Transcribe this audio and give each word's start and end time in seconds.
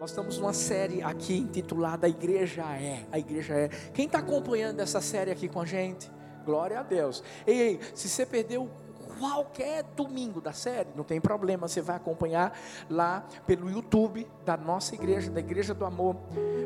Nós 0.00 0.12
estamos 0.12 0.38
numa 0.38 0.54
série 0.54 1.02
aqui 1.02 1.36
intitulada 1.36 2.06
A 2.06 2.08
Igreja 2.08 2.62
é. 2.62 3.04
A 3.12 3.18
Igreja 3.18 3.52
é. 3.52 3.68
Quem 3.92 4.06
está 4.06 4.20
acompanhando 4.20 4.80
essa 4.80 4.98
série 4.98 5.30
aqui 5.30 5.46
com 5.46 5.60
a 5.60 5.66
gente? 5.66 6.10
Glória 6.42 6.80
a 6.80 6.82
Deus. 6.82 7.22
Ei, 7.46 7.60
ei, 7.60 7.80
se 7.94 8.08
você 8.08 8.24
perdeu 8.24 8.70
qualquer 9.18 9.82
domingo 9.94 10.40
da 10.40 10.54
série, 10.54 10.88
não 10.96 11.04
tem 11.04 11.20
problema, 11.20 11.68
você 11.68 11.82
vai 11.82 11.96
acompanhar 11.96 12.58
lá 12.88 13.28
pelo 13.46 13.70
YouTube 13.70 14.26
da 14.42 14.56
nossa 14.56 14.94
igreja, 14.94 15.30
da 15.30 15.40
Igreja 15.40 15.74
do 15.74 15.84
Amor. 15.84 16.16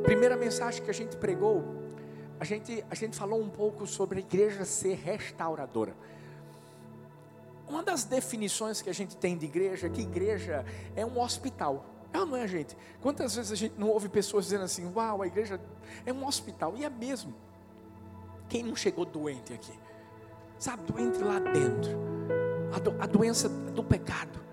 Primeira 0.05 0.37
mensagem 0.37 0.85
que 0.85 0.91
a 0.91 0.95
gente 0.95 1.17
pregou, 1.17 1.65
a 2.39 2.45
gente, 2.45 2.85
a 2.89 2.95
gente 2.95 3.17
falou 3.17 3.41
um 3.41 3.51
pouco 3.51 3.85
sobre 3.85 4.21
a 4.21 4.23
igreja 4.23 4.65
ser 4.65 4.95
restauradora. 4.95 5.93
Uma 7.69 7.83
das 7.83 8.05
definições 8.05 8.81
que 8.81 8.91
a 8.91 8.95
gente 8.95 9.17
tem 9.17 9.37
de 9.37 9.47
igreja 9.47 9.89
é 9.89 9.91
que 9.91 10.03
igreja 10.03 10.65
é 10.95 11.05
um 11.05 11.19
hospital. 11.19 11.94
É 12.15 12.21
ou 12.21 12.25
não 12.25 12.37
é, 12.37 12.47
gente? 12.47 12.77
Quantas 13.03 13.35
vezes 13.35 13.51
a 13.51 13.57
gente 13.57 13.75
não 13.77 13.89
ouve 13.89 14.09
pessoas 14.09 14.45
dizendo 14.45 14.63
assim: 14.63 14.91
Uau, 14.95 15.21
a 15.21 15.27
igreja 15.27 15.61
é 16.07 16.13
um 16.13 16.25
hospital? 16.25 16.75
E 16.77 16.85
é 16.85 16.89
mesmo. 16.89 17.35
Quem 18.49 18.63
não 18.63 18.77
chegou 18.77 19.05
doente 19.05 19.53
aqui? 19.53 19.77
Sabe, 20.57 20.85
doente 20.85 21.19
lá 21.19 21.41
dentro. 21.41 21.91
A, 22.73 22.79
do, 22.79 23.03
a 23.03 23.07
doença 23.07 23.49
do 23.49 23.83
pecado. 23.83 24.44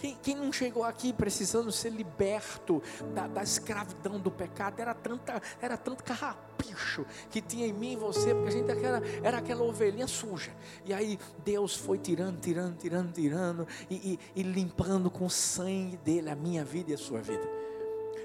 Quem, 0.00 0.16
quem, 0.22 0.34
não 0.34 0.50
chegou 0.50 0.82
aqui 0.82 1.12
precisando 1.12 1.70
ser 1.70 1.90
liberto 1.90 2.82
da, 3.14 3.26
da, 3.26 3.42
escravidão 3.42 4.18
do 4.18 4.30
pecado? 4.30 4.80
Era, 4.80 4.94
tanta, 4.94 5.42
era 5.60 5.76
tanto 5.76 6.02
carrapicho 6.02 7.04
que 7.30 7.42
tinha 7.42 7.66
em 7.66 7.72
mim 7.72 7.92
e 7.92 7.96
você, 7.96 8.34
porque 8.34 8.48
a 8.48 8.52
gente 8.52 8.70
era, 8.70 9.02
era 9.22 9.38
aquela 9.38 9.62
ovelhinha 9.62 10.06
suja. 10.06 10.52
E 10.86 10.94
aí 10.94 11.18
Deus 11.44 11.76
foi 11.76 11.98
tirando, 11.98 12.40
tirando, 12.40 12.78
tirando, 12.78 13.12
tirando 13.12 13.68
e, 13.90 14.18
e, 14.34 14.40
e 14.40 14.42
limpando 14.42 15.10
com 15.10 15.26
o 15.26 15.30
sangue 15.30 15.98
dele 15.98 16.30
a 16.30 16.34
minha 16.34 16.64
vida 16.64 16.92
e 16.92 16.94
a 16.94 16.98
sua 16.98 17.20
vida. 17.20 17.46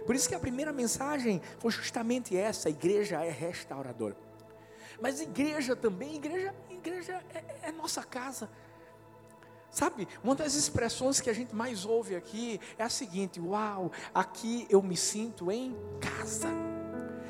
Por 0.05 0.15
isso 0.15 0.29
que 0.29 0.35
a 0.35 0.39
primeira 0.39 0.71
mensagem 0.71 1.41
foi 1.59 1.71
justamente 1.71 2.37
essa: 2.37 2.69
a 2.69 2.71
igreja 2.71 3.21
é 3.21 3.29
restauradora. 3.29 4.15
Mas 5.01 5.19
igreja 5.19 5.75
também, 5.75 6.15
igreja, 6.15 6.55
igreja 6.69 7.21
é, 7.33 7.69
é 7.69 7.71
nossa 7.71 8.01
casa. 8.03 8.49
Sabe, 9.75 10.07
uma 10.23 10.33
das 10.33 10.55
expressões 10.55 11.19
que 11.19 11.29
a 11.29 11.33
gente 11.33 11.53
mais 11.53 11.85
ouve 11.85 12.15
aqui 12.15 12.61
é 12.77 12.83
a 12.85 12.89
seguinte: 12.89 13.41
Uau, 13.41 13.91
aqui 14.13 14.65
eu 14.69 14.81
me 14.81 14.95
sinto 14.95 15.51
em 15.51 15.75
casa. 15.99 16.47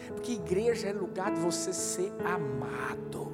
Porque 0.10 0.34
igreja 0.34 0.90
é 0.90 0.94
lugar 0.94 1.34
de 1.34 1.40
você 1.40 1.74
ser 1.74 2.14
amado. 2.24 3.34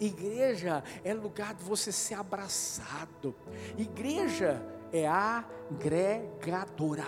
Igreja 0.00 0.84
é 1.02 1.12
lugar 1.12 1.52
de 1.54 1.64
você 1.64 1.90
ser 1.90 2.14
abraçado. 2.14 3.34
Igreja 3.76 4.64
é 4.92 5.08
agregadora. 5.08 7.06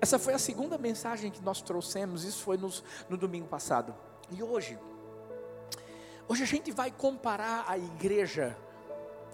Essa 0.00 0.20
foi 0.20 0.34
a 0.34 0.38
segunda 0.38 0.78
mensagem 0.78 1.32
que 1.32 1.42
nós 1.42 1.60
trouxemos, 1.62 2.22
isso 2.22 2.44
foi 2.44 2.56
nos, 2.56 2.84
no 3.08 3.16
domingo 3.16 3.48
passado. 3.48 3.92
E 4.30 4.40
hoje, 4.40 4.78
hoje 6.28 6.44
a 6.44 6.46
gente 6.46 6.70
vai 6.70 6.92
comparar 6.92 7.64
a 7.66 7.76
igreja 7.76 8.56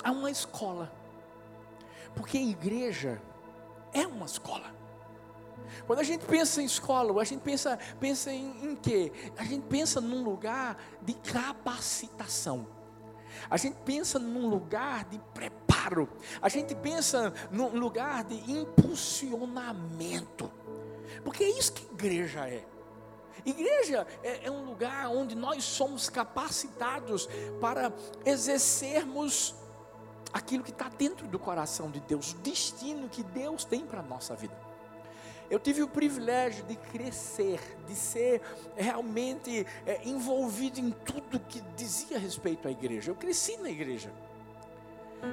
a 0.03 0.11
uma 0.13 0.31
escola. 0.31 0.99
Porque 2.15 2.39
a 2.39 2.43
igreja 2.43 3.21
é 3.93 4.07
uma 4.07 4.27
escola. 4.27 4.79
Quando 5.87 6.01
a 6.01 6.05
gente 6.05 6.25
pensa 6.25 6.63
em 6.63 6.65
escola, 6.65 7.21
a 7.21 7.25
gente 7.25 7.41
pensa, 7.41 7.77
pensa 7.99 8.33
em, 8.33 8.65
em 8.65 8.77
quê? 8.77 9.13
A 9.37 9.43
gente 9.45 9.67
pensa 9.67 10.01
num 10.01 10.23
lugar 10.23 10.81
de 11.03 11.15
capacitação. 11.15 12.67
A 13.49 13.57
gente 13.57 13.77
pensa 13.85 14.19
num 14.19 14.49
lugar 14.49 15.05
de 15.05 15.19
preparo. 15.33 16.09
A 16.43 16.49
gente 16.49 16.75
pensa 16.75 17.33
num 17.51 17.79
lugar 17.79 18.25
de 18.25 18.51
impulsionamento. 18.51 20.51
Porque 21.25 21.45
é 21.45 21.59
isso 21.59 21.73
que 21.73 21.85
igreja 21.85 22.49
é. 22.49 22.65
Igreja 23.45 24.07
é, 24.23 24.47
é 24.47 24.51
um 24.51 24.65
lugar 24.65 25.09
onde 25.09 25.35
nós 25.35 25.65
somos 25.65 26.11
capacitados 26.11 27.29
para 27.61 27.93
exercermos 28.25 29.55
aquilo 30.33 30.63
que 30.63 30.71
está 30.71 30.89
dentro 30.89 31.27
do 31.27 31.39
coração 31.39 31.91
de 31.91 32.01
Deus, 32.01 32.33
o 32.33 32.37
destino 32.39 33.09
que 33.09 33.23
Deus 33.23 33.65
tem 33.65 33.87
para 33.87 34.01
a 34.01 34.03
nossa 34.03 34.35
vida. 34.35 34.55
Eu 35.51 35.59
tive 35.59 35.83
o 35.83 35.89
privilégio 35.89 36.65
de 36.65 36.77
crescer, 36.77 37.61
de 37.89 37.95
ser 37.97 38.41
realmente 38.77 39.67
é, 39.85 40.01
envolvido 40.09 40.79
em 40.79 40.93
tudo 40.93 41.41
que 41.41 41.61
dizia 41.77 42.19
respeito 42.19 42.69
à 42.69 42.71
igreja. 42.71 43.11
Eu 43.11 43.17
cresci 43.17 43.57
na 43.57 43.69
igreja. 43.69 44.13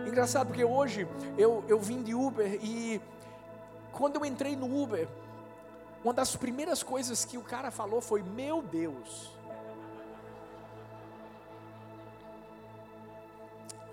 Engraçado 0.08 0.47
porque 0.47 0.63
hoje 0.63 1.08
eu, 1.38 1.64
eu 1.68 1.79
vim 1.79 2.02
de 2.02 2.16
Uber 2.16 2.59
e 2.64 3.00
quando 3.91 4.16
eu 4.16 4.25
entrei 4.25 4.56
no 4.56 4.81
Uber, 4.81 5.08
uma 6.03 6.14
das 6.14 6.35
primeiras 6.35 6.81
coisas 6.81 7.24
que 7.24 7.38
o 7.38 7.44
cara 7.44 7.69
falou 7.69 8.02
foi: 8.02 8.24
Meu 8.24 8.62
Deus, 8.62 9.31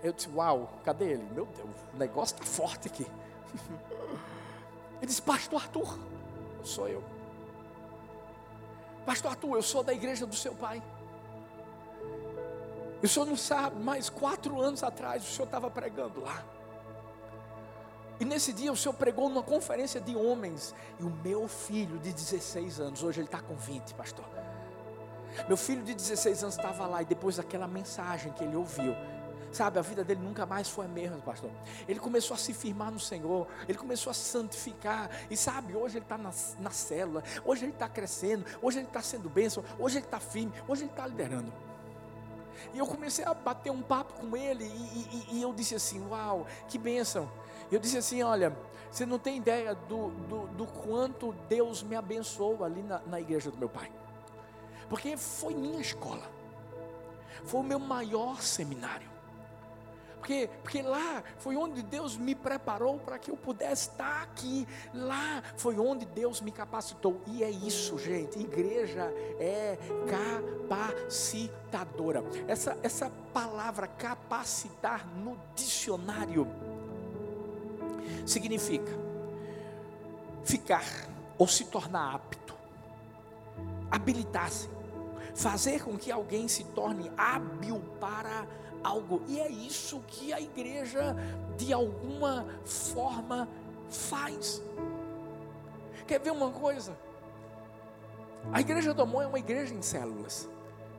Eu 0.05 0.13
disse, 0.13 0.29
uau, 0.29 0.69
cadê 0.83 1.13
ele? 1.13 1.23
Meu 1.33 1.47
Deus, 1.47 1.69
o 1.91 1.97
negócio 1.97 2.35
está 2.35 2.45
forte 2.45 2.87
aqui. 2.87 3.07
Ele 5.01 5.07
disse, 5.07 5.19
pastor 5.19 5.63
Arthur, 5.63 5.97
sou 6.63 6.87
eu. 6.87 7.03
Pastor 9.03 9.31
Arthur, 9.31 9.55
eu 9.55 9.63
sou 9.63 9.81
da 9.81 9.91
igreja 9.91 10.27
do 10.27 10.35
seu 10.35 10.53
pai. 10.53 10.81
E 13.01 13.05
o 13.07 13.09
senhor 13.09 13.25
não 13.25 13.35
sabe, 13.35 13.81
mas 13.81 14.07
quatro 14.07 14.61
anos 14.61 14.83
atrás 14.83 15.23
o 15.23 15.25
senhor 15.25 15.45
estava 15.45 15.71
pregando 15.71 16.21
lá. 16.21 16.45
E 18.19 18.25
nesse 18.25 18.53
dia 18.53 18.71
o 18.71 18.77
senhor 18.77 18.93
pregou 18.93 19.27
numa 19.27 19.41
conferência 19.41 19.99
de 19.99 20.15
homens. 20.15 20.75
E 20.99 21.03
o 21.03 21.09
meu 21.09 21.47
filho 21.47 21.97
de 21.97 22.13
16 22.13 22.79
anos, 22.79 23.01
hoje 23.01 23.21
ele 23.21 23.27
está 23.27 23.41
com 23.41 23.55
20, 23.55 23.95
pastor. 23.95 24.25
Meu 25.47 25.57
filho 25.57 25.83
de 25.83 25.95
16 25.95 26.43
anos 26.43 26.55
estava 26.55 26.85
lá 26.85 27.01
e 27.01 27.05
depois 27.05 27.37
daquela 27.37 27.67
mensagem 27.67 28.31
que 28.33 28.43
ele 28.43 28.55
ouviu, 28.55 28.95
Sabe, 29.55 29.79
a 29.79 29.81
vida 29.81 30.03
dele 30.03 30.19
nunca 30.21 30.45
mais 30.45 30.67
foi 30.67 30.83
a 30.83 30.89
mesma, 30.89 31.17
pastor. 31.19 31.49
Ele 31.87 31.97
começou 31.97 32.35
a 32.35 32.37
se 32.37 32.53
firmar 32.53 32.91
no 32.91 32.99
Senhor, 32.99 33.47
ele 33.69 33.77
começou 33.77 34.11
a 34.11 34.13
santificar. 34.13 35.09
E 35.31 35.37
sabe, 35.37 35.73
hoje 35.73 35.97
ele 35.97 36.03
está 36.03 36.17
na, 36.17 36.29
na 36.59 36.71
célula, 36.71 37.23
hoje 37.45 37.63
ele 37.63 37.71
está 37.71 37.87
crescendo, 37.87 38.45
hoje 38.61 38.79
ele 38.79 38.87
está 38.87 39.01
sendo 39.01 39.29
bênção, 39.29 39.63
hoje 39.79 39.99
ele 39.99 40.05
está 40.05 40.19
firme, 40.19 40.51
hoje 40.67 40.83
ele 40.83 40.91
está 40.91 41.07
liderando. 41.07 41.53
E 42.73 42.79
eu 42.79 42.85
comecei 42.85 43.23
a 43.23 43.33
bater 43.33 43.71
um 43.71 43.81
papo 43.81 44.15
com 44.15 44.35
ele, 44.35 44.65
e, 44.65 45.29
e, 45.31 45.37
e 45.37 45.41
eu 45.41 45.53
disse 45.53 45.73
assim: 45.73 46.05
Uau, 46.05 46.45
que 46.67 46.77
bênção. 46.77 47.31
Eu 47.71 47.79
disse 47.79 47.97
assim: 47.97 48.21
Olha, 48.23 48.53
você 48.91 49.05
não 49.05 49.17
tem 49.17 49.37
ideia 49.37 49.73
do, 49.73 50.09
do, 50.09 50.47
do 50.47 50.67
quanto 50.67 51.31
Deus 51.47 51.81
me 51.81 51.95
abençoou 51.95 52.61
ali 52.61 52.83
na, 52.83 52.99
na 53.07 53.21
igreja 53.21 53.49
do 53.49 53.57
meu 53.57 53.69
pai, 53.69 53.89
porque 54.89 55.15
foi 55.15 55.53
minha 55.53 55.79
escola, 55.79 56.29
foi 57.45 57.61
o 57.61 57.63
meu 57.63 57.79
maior 57.79 58.41
seminário. 58.41 59.14
Porque, 60.25 60.49
porque 60.63 60.81
lá 60.81 61.23
foi 61.37 61.55
onde 61.55 61.83
Deus 61.83 62.17
me 62.17 62.33
preparou 62.33 62.97
para 62.97 63.19
que 63.19 63.29
eu 63.29 63.37
pudesse 63.37 63.89
estar 63.89 64.23
aqui. 64.23 64.67
Lá 64.91 65.43
foi 65.55 65.77
onde 65.77 66.03
Deus 66.03 66.41
me 66.41 66.51
capacitou. 66.51 67.21
E 67.27 67.43
é 67.43 67.49
isso, 67.51 67.99
gente. 67.99 68.39
Igreja 68.39 69.03
é 69.39 69.77
capacitadora. 70.67 72.23
Essa, 72.47 72.75
essa 72.81 73.11
palavra 73.31 73.85
capacitar 73.85 75.05
no 75.15 75.37
dicionário 75.55 76.47
significa 78.25 78.97
ficar 80.43 81.07
ou 81.37 81.47
se 81.47 81.65
tornar 81.65 82.15
apto, 82.15 82.55
habilitar-se, 83.91 84.67
fazer 85.35 85.83
com 85.83 85.95
que 85.95 86.11
alguém 86.11 86.47
se 86.47 86.63
torne 86.63 87.11
hábil 87.15 87.79
para 87.99 88.47
algo. 88.85 89.21
E 89.27 89.39
é 89.39 89.49
isso 89.49 90.01
que 90.07 90.31
a 90.31 90.39
igreja, 90.39 91.15
de 91.57 91.73
alguma 91.73 92.45
forma, 92.63 93.47
faz. 93.89 94.61
Quer 96.07 96.19
ver 96.19 96.31
uma 96.31 96.51
coisa? 96.51 96.95
A 98.53 98.61
igreja 98.61 98.93
do 98.93 99.01
amor 99.01 99.23
é 99.23 99.27
uma 99.27 99.39
igreja 99.39 99.73
em 99.73 99.81
células. 99.81 100.47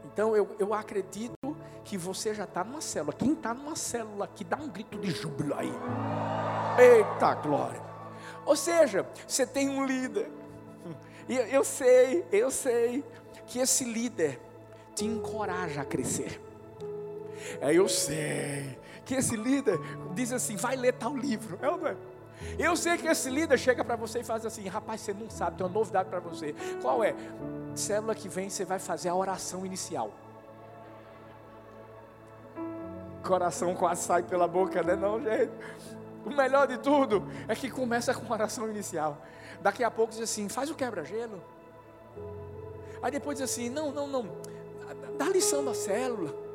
Então 0.04 0.34
eu, 0.34 0.56
eu 0.58 0.74
acredito 0.74 1.56
que 1.84 1.96
você 1.96 2.34
já 2.34 2.44
está 2.44 2.64
numa 2.64 2.80
célula. 2.80 3.12
Quem 3.12 3.32
está 3.32 3.54
numa 3.54 3.76
célula 3.76 4.24
aqui, 4.24 4.42
dá 4.42 4.56
um 4.56 4.68
grito 4.68 4.98
de 4.98 5.10
júbilo 5.10 5.54
aí. 5.54 5.72
Eita 6.78 7.34
glória! 7.34 7.80
Ou 8.44 8.56
seja, 8.56 9.06
você 9.26 9.46
tem 9.46 9.68
um 9.68 9.84
líder. 9.84 10.30
E 11.28 11.34
eu 11.34 11.64
sei, 11.64 12.24
eu 12.30 12.50
sei 12.50 13.04
que 13.46 13.58
esse 13.58 13.84
líder 13.84 14.40
te 14.94 15.04
encoraja 15.04 15.82
a 15.82 15.84
crescer. 15.84 16.40
É, 17.60 17.72
eu 17.72 17.88
sei 17.88 18.78
que 19.04 19.14
esse 19.14 19.36
líder 19.36 19.78
diz 20.14 20.32
assim: 20.32 20.56
vai 20.56 20.76
ler 20.76 20.92
tal 20.92 21.16
livro. 21.16 21.58
É 21.62 21.68
ou 21.68 21.78
não 21.78 21.88
é? 21.88 21.96
Eu 22.58 22.76
sei 22.76 22.96
que 22.96 23.06
esse 23.06 23.30
líder 23.30 23.58
chega 23.58 23.84
para 23.84 23.96
você 23.96 24.20
e 24.20 24.24
faz 24.24 24.44
assim: 24.44 24.66
rapaz, 24.68 25.00
você 25.00 25.14
não 25.14 25.30
sabe, 25.30 25.56
tem 25.56 25.66
uma 25.66 25.72
novidade 25.72 26.08
para 26.08 26.20
você. 26.20 26.54
Qual 26.82 27.02
é? 27.02 27.14
Célula 27.74 28.14
que 28.14 28.28
vem, 28.28 28.50
você 28.50 28.64
vai 28.64 28.78
fazer 28.78 29.08
a 29.08 29.14
oração 29.14 29.64
inicial. 29.64 30.10
Coração 33.22 33.74
quase 33.74 34.02
sai 34.02 34.22
pela 34.22 34.46
boca, 34.46 34.82
né? 34.82 34.94
Não, 34.94 35.20
gente. 35.20 35.50
o 36.24 36.30
melhor 36.30 36.66
de 36.66 36.78
tudo 36.78 37.26
é 37.48 37.54
que 37.54 37.70
começa 37.70 38.14
com 38.14 38.32
oração 38.32 38.68
inicial. 38.68 39.18
Daqui 39.60 39.82
a 39.82 39.90
pouco 39.90 40.12
diz 40.12 40.22
assim: 40.22 40.48
faz 40.48 40.70
o 40.70 40.74
quebra-gelo. 40.74 41.42
Aí 43.02 43.10
depois 43.10 43.38
diz 43.38 43.50
assim: 43.50 43.68
não, 43.68 43.90
não, 43.90 44.06
não, 44.06 44.28
dá 45.16 45.28
lição 45.28 45.64
da 45.64 45.74
célula. 45.74 46.45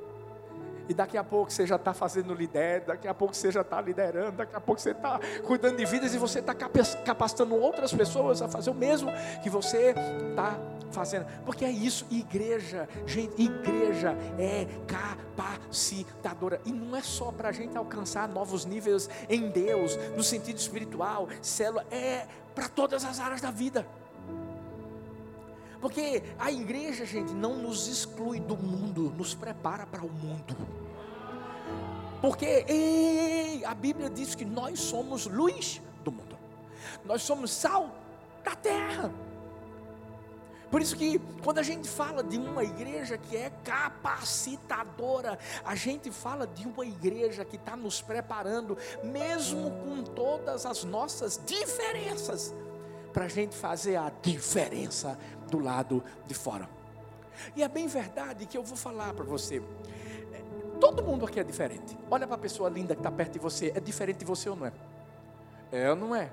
E 0.90 0.94
daqui 0.94 1.18
a 1.18 1.24
pouco 1.24 1.52
você 1.52 1.66
já 1.66 1.76
está 1.76 1.94
fazendo 1.94 2.34
líder, 2.34 2.82
daqui 2.82 3.08
a 3.08 3.14
pouco 3.14 3.36
você 3.36 3.52
já 3.52 3.62
está 3.62 3.80
liderando, 3.82 4.34
daqui 4.34 4.56
a 4.56 4.62
pouco 4.62 4.82
você 4.82 4.92
está 4.92 5.20
cuidando 5.46 5.78
de 5.78 5.86
vidas 5.86 6.14
e 6.14 6.18
você 6.18 6.40
está 6.40 6.54
capacitando 6.54 7.56
outras 7.56 7.94
pessoas 7.94 8.42
a 8.42 8.48
fazer 8.48 8.70
o 8.70 8.74
mesmo 8.74 9.12
que 9.44 9.50
você 9.50 9.94
está 10.30 10.60
fazendo. 10.92 11.26
Porque 11.46 11.66
é 11.66 11.72
isso, 11.72 12.06
igreja, 12.12 12.88
gente, 13.06 13.42
igreja 13.42 14.16
é 14.38 14.68
capacitadora. 14.88 16.62
E 16.66 16.72
não 16.72 16.96
é 16.96 17.02
só 17.02 17.32
para 17.32 17.50
a 17.50 17.52
gente 17.52 17.78
alcançar 17.78 18.28
novos 18.28 18.66
níveis 18.66 19.10
em 19.30 19.50
Deus, 19.50 19.98
no 20.16 20.24
sentido 20.24 20.58
espiritual, 20.58 21.28
célula, 21.42 21.86
é 21.90 22.28
para 22.54 22.68
todas 22.68 23.06
as 23.06 23.20
áreas 23.20 23.42
da 23.42 23.52
vida. 23.52 23.86
Porque 25.82 26.22
a 26.38 26.52
igreja, 26.52 27.06
gente, 27.06 27.34
não 27.34 27.58
nos 27.58 27.88
exclui 27.88 28.40
do 28.40 28.56
mundo, 28.56 29.12
nos 29.18 29.34
prepara 29.34 29.88
para 29.88 30.06
o 30.06 30.10
mundo. 30.10 30.56
Porque 32.22 32.64
ei, 32.68 33.66
a 33.66 33.74
Bíblia 33.74 34.08
diz 34.08 34.36
que 34.36 34.46
nós 34.46 34.80
somos 34.80 35.26
luz 35.26 35.82
do 36.04 36.12
mundo. 36.12 36.38
Nós 37.04 37.24
somos 37.24 37.52
sal 37.52 37.90
da 38.44 38.56
terra. 38.56 39.12
Por 40.70 40.82
isso 40.82 40.96
que 40.96 41.20
quando 41.44 41.58
a 41.58 41.64
gente 41.64 41.90
fala 41.90 42.24
de 42.24 42.38
uma 42.38 42.64
igreja 42.64 43.18
que 43.18 43.36
é 43.36 43.52
capacitadora, 43.64 45.38
a 45.66 45.76
gente 45.76 46.12
fala 46.12 46.46
de 46.46 46.66
uma 46.66 46.86
igreja 46.86 47.44
que 47.44 47.58
está 47.58 47.76
nos 47.76 48.02
preparando, 48.02 48.78
mesmo 49.04 49.72
com 49.84 50.04
todas 50.04 50.66
as 50.66 50.84
nossas 50.86 51.42
diferenças, 51.46 52.54
para 53.12 53.26
a 53.26 53.28
gente 53.28 53.56
fazer 53.56 53.98
a 53.98 54.10
diferença 54.22 55.20
do 55.52 55.60
lado 55.60 56.04
de 56.26 56.34
fora. 56.34 56.68
E 57.56 57.62
é 57.62 57.68
bem 57.68 57.88
verdade 57.88 58.46
que 58.46 58.58
eu 58.58 58.64
vou 58.64 58.78
falar 58.78 59.14
para 59.14 59.26
você. 59.26 59.62
Todo 60.80 61.04
mundo 61.04 61.26
aqui 61.26 61.40
é 61.40 61.44
diferente. 61.44 61.98
Olha 62.10 62.26
para 62.26 62.36
a 62.36 62.40
pessoa 62.40 62.70
linda 62.70 62.96
que 62.96 63.02
está 63.02 63.12
perto 63.12 63.34
de 63.34 63.40
você. 63.40 63.72
É 63.76 63.80
diferente 63.80 64.18
de 64.18 64.26
você 64.26 64.50
ou 64.50 64.56
não 64.56 64.66
é? 64.66 64.74
É 65.72 65.90
ou 65.90 65.96
não 65.96 66.16
é? 66.16 66.32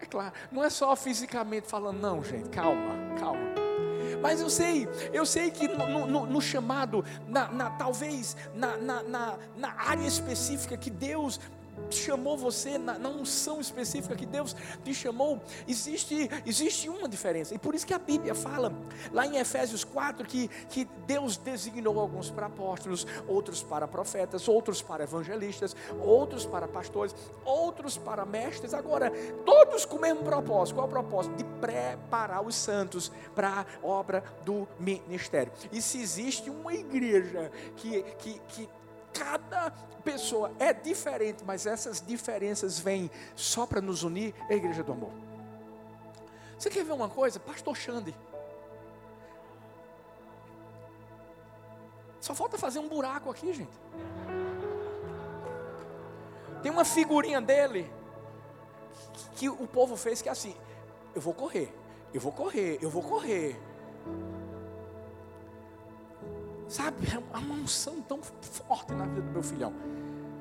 É 0.00 0.06
claro. 0.06 0.34
Não 0.52 0.62
é 0.62 0.68
só 0.68 0.94
fisicamente 0.94 1.68
falando, 1.68 1.98
não, 1.98 2.22
gente. 2.22 2.50
Calma, 2.50 3.18
calma. 3.18 3.54
Mas 4.20 4.40
eu 4.40 4.50
sei, 4.50 4.88
eu 5.12 5.24
sei 5.24 5.50
que 5.50 5.68
no, 5.68 6.06
no, 6.06 6.26
no 6.26 6.40
chamado, 6.40 7.04
na, 7.26 7.48
na, 7.50 7.70
talvez 7.70 8.36
na, 8.54 8.76
na 8.76 9.72
área 9.76 10.06
específica 10.06 10.76
que 10.76 10.90
Deus 10.90 11.40
chamou 11.90 12.36
você 12.36 12.78
na, 12.78 12.98
na, 12.98 13.08
unção 13.08 13.60
específica 13.60 14.14
que 14.14 14.26
Deus 14.26 14.54
te 14.82 14.94
chamou, 14.94 15.40
existe, 15.66 16.28
existe 16.44 16.88
uma 16.88 17.08
diferença. 17.08 17.54
E 17.54 17.58
por 17.58 17.74
isso 17.74 17.86
que 17.86 17.94
a 17.94 17.98
Bíblia 17.98 18.34
fala, 18.34 18.72
lá 19.12 19.26
em 19.26 19.36
Efésios 19.36 19.84
4, 19.84 20.26
que, 20.26 20.48
que 20.68 20.84
Deus 21.06 21.36
designou 21.36 21.98
alguns 22.00 22.30
para 22.30 22.46
apóstolos, 22.46 23.06
outros 23.26 23.62
para 23.62 23.86
profetas, 23.86 24.48
outros 24.48 24.82
para 24.82 25.04
evangelistas, 25.04 25.76
outros 26.00 26.44
para 26.46 26.66
pastores, 26.66 27.14
outros 27.44 27.96
para 27.96 28.24
mestres. 28.24 28.74
Agora, 28.74 29.10
todos 29.44 29.84
com 29.84 29.96
o 29.96 30.00
mesmo 30.00 30.22
propósito. 30.22 30.74
Qual 30.76 30.86
é 30.86 30.88
o 30.88 30.92
propósito? 30.92 31.36
De 31.36 31.44
preparar 31.44 32.44
os 32.44 32.54
santos 32.54 33.10
para 33.34 33.60
a 33.60 33.86
obra 33.86 34.24
do 34.44 34.66
ministério. 34.78 35.52
E 35.72 35.80
se 35.80 36.00
existe 36.00 36.50
uma 36.50 36.74
igreja 36.74 37.50
que, 37.76 38.02
que, 38.18 38.38
que 38.48 38.68
cada 39.14 39.70
pessoa 40.04 40.52
é 40.58 40.72
diferente, 40.72 41.42
mas 41.44 41.64
essas 41.64 42.04
diferenças 42.04 42.78
vêm 42.78 43.10
só 43.34 43.66
para 43.66 43.80
nos 43.80 44.02
unir, 44.02 44.34
a 44.50 44.54
igreja 44.54 44.82
do 44.82 44.92
amor. 44.92 45.12
Você 46.58 46.68
quer 46.68 46.84
ver 46.84 46.92
uma 46.92 47.08
coisa? 47.08 47.40
Pastor 47.40 47.76
Xande. 47.76 48.14
Só 52.20 52.34
falta 52.34 52.56
fazer 52.58 52.78
um 52.78 52.88
buraco 52.88 53.30
aqui, 53.30 53.52
gente. 53.52 53.72
Tem 56.62 56.72
uma 56.72 56.84
figurinha 56.84 57.40
dele 57.40 57.90
que, 59.12 59.28
que 59.36 59.48
o 59.48 59.66
povo 59.66 59.96
fez 59.96 60.22
que 60.22 60.28
é 60.28 60.32
assim: 60.32 60.56
eu 61.14 61.20
vou 61.20 61.34
correr, 61.34 61.70
eu 62.12 62.20
vou 62.20 62.32
correr, 62.32 62.78
eu 62.80 62.88
vou 62.88 63.02
correr. 63.02 63.60
Sabe, 66.68 66.96
é 67.12 67.38
uma 67.38 67.54
unção 67.54 68.00
tão 68.00 68.20
forte 68.22 68.92
na 68.92 69.06
vida 69.06 69.22
do 69.22 69.30
meu 69.30 69.42
filhão. 69.42 69.72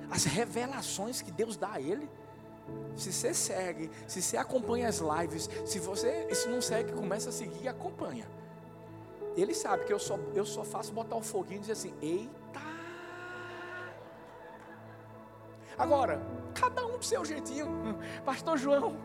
As 0.09 0.23
revelações 0.23 1.21
que 1.21 1.31
Deus 1.31 1.57
dá 1.57 1.73
a 1.73 1.81
ele. 1.81 2.09
Se 2.95 3.11
você 3.11 3.33
segue, 3.33 3.91
se 4.07 4.21
você 4.21 4.37
acompanha 4.37 4.87
as 4.87 4.99
lives, 4.99 5.49
se 5.65 5.79
você 5.79 6.33
se 6.33 6.47
não 6.47 6.61
segue, 6.61 6.93
começa 6.93 7.29
a 7.29 7.31
seguir 7.31 7.63
e 7.63 7.67
acompanha. 7.67 8.25
Ele 9.35 9.53
sabe 9.53 9.83
que 9.83 9.91
eu 9.91 9.99
só, 9.99 10.17
eu 10.33 10.45
só 10.45 10.63
faço 10.63 10.93
botar 10.93 11.15
o 11.15 11.21
foguinho 11.21 11.57
e 11.57 11.61
dizer 11.61 11.73
assim: 11.73 11.93
eita. 12.01 12.61
Agora, 15.77 16.21
cada 16.53 16.85
um 16.85 16.97
do 16.99 17.03
seu 17.03 17.25
jeitinho. 17.25 17.67
Pastor 18.23 18.57
João, 18.57 18.95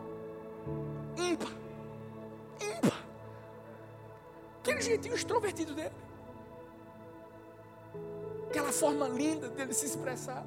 ímpar, 1.17 1.51
ímpar. 2.61 3.03
Aquele 4.59 4.81
jeitinho 4.81 5.15
extrovertido 5.15 5.73
dele 5.73 5.91
forma 8.79 9.07
linda 9.07 9.49
dele 9.49 9.73
se 9.73 9.85
expressar. 9.85 10.43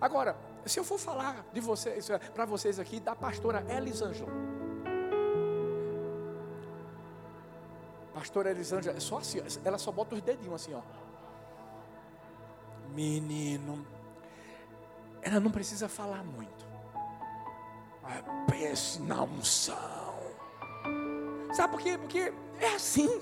Agora, 0.00 0.36
se 0.66 0.80
eu 0.80 0.84
for 0.84 0.98
falar 0.98 1.44
de 1.52 1.60
vocês, 1.60 2.08
para 2.34 2.44
vocês 2.44 2.78
aqui, 2.78 2.98
da 2.98 3.14
pastora 3.14 3.64
Elisângela. 3.68 4.30
Pastora 8.12 8.50
Elisângela, 8.50 8.96
é 8.96 9.00
só 9.00 9.18
assim, 9.18 9.40
ela 9.64 9.78
só 9.78 9.92
bota 9.92 10.14
os 10.14 10.22
dedinhos 10.22 10.54
assim, 10.54 10.74
ó. 10.74 10.82
Menino, 12.94 13.86
ela 15.22 15.38
não 15.38 15.50
precisa 15.50 15.88
falar 15.88 16.24
muito. 16.24 16.66
Pense 18.48 19.00
na 19.02 19.22
unção. 19.22 20.14
Sabe 21.52 21.72
por 21.72 21.80
quê? 21.80 21.98
Porque 21.98 22.32
é 22.60 22.74
assim. 22.74 23.20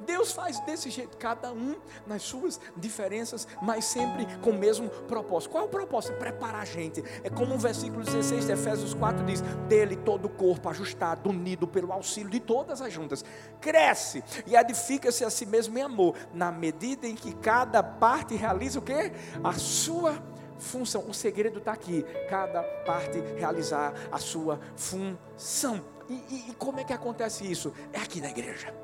Deus 0.00 0.32
faz 0.32 0.60
desse 0.60 0.90
jeito, 0.90 1.16
cada 1.16 1.52
um 1.52 1.76
nas 2.06 2.22
suas 2.22 2.60
diferenças, 2.76 3.46
mas 3.60 3.84
sempre 3.84 4.26
com 4.38 4.50
o 4.50 4.58
mesmo 4.58 4.88
propósito. 4.88 5.50
Qual 5.50 5.64
é 5.64 5.66
o 5.66 5.70
propósito? 5.70 6.16
Preparar 6.16 6.62
a 6.62 6.64
gente. 6.64 7.02
É 7.22 7.30
como 7.30 7.54
o 7.54 7.58
versículo 7.58 8.04
16 8.04 8.46
de 8.46 8.52
Efésios 8.52 8.94
4 8.94 9.24
diz: 9.24 9.40
Dele 9.68 9.96
todo 9.96 10.26
o 10.26 10.28
corpo 10.28 10.68
ajustado, 10.68 11.30
unido 11.30 11.66
pelo 11.66 11.92
auxílio 11.92 12.30
de 12.30 12.40
todas 12.40 12.80
as 12.80 12.92
juntas, 12.92 13.24
cresce 13.60 14.22
e 14.46 14.56
edifica-se 14.56 15.24
a 15.24 15.30
si 15.30 15.46
mesmo 15.46 15.78
em 15.78 15.82
amor, 15.82 16.14
na 16.32 16.50
medida 16.50 17.06
em 17.06 17.14
que 17.14 17.34
cada 17.34 17.82
parte 17.82 18.34
realiza 18.34 18.78
o 18.78 18.82
que? 18.82 19.12
A 19.42 19.52
sua 19.54 20.22
função. 20.58 21.04
O 21.08 21.14
segredo 21.14 21.58
está 21.58 21.72
aqui: 21.72 22.04
cada 22.28 22.62
parte 22.84 23.20
realizar 23.36 23.94
a 24.10 24.18
sua 24.18 24.58
função. 24.76 25.97
E, 26.08 26.14
e, 26.14 26.50
e 26.50 26.54
como 26.54 26.80
é 26.80 26.84
que 26.84 26.92
acontece 26.92 27.50
isso? 27.50 27.72
É 27.92 27.98
aqui 27.98 28.20
na 28.20 28.30
igreja. 28.30 28.74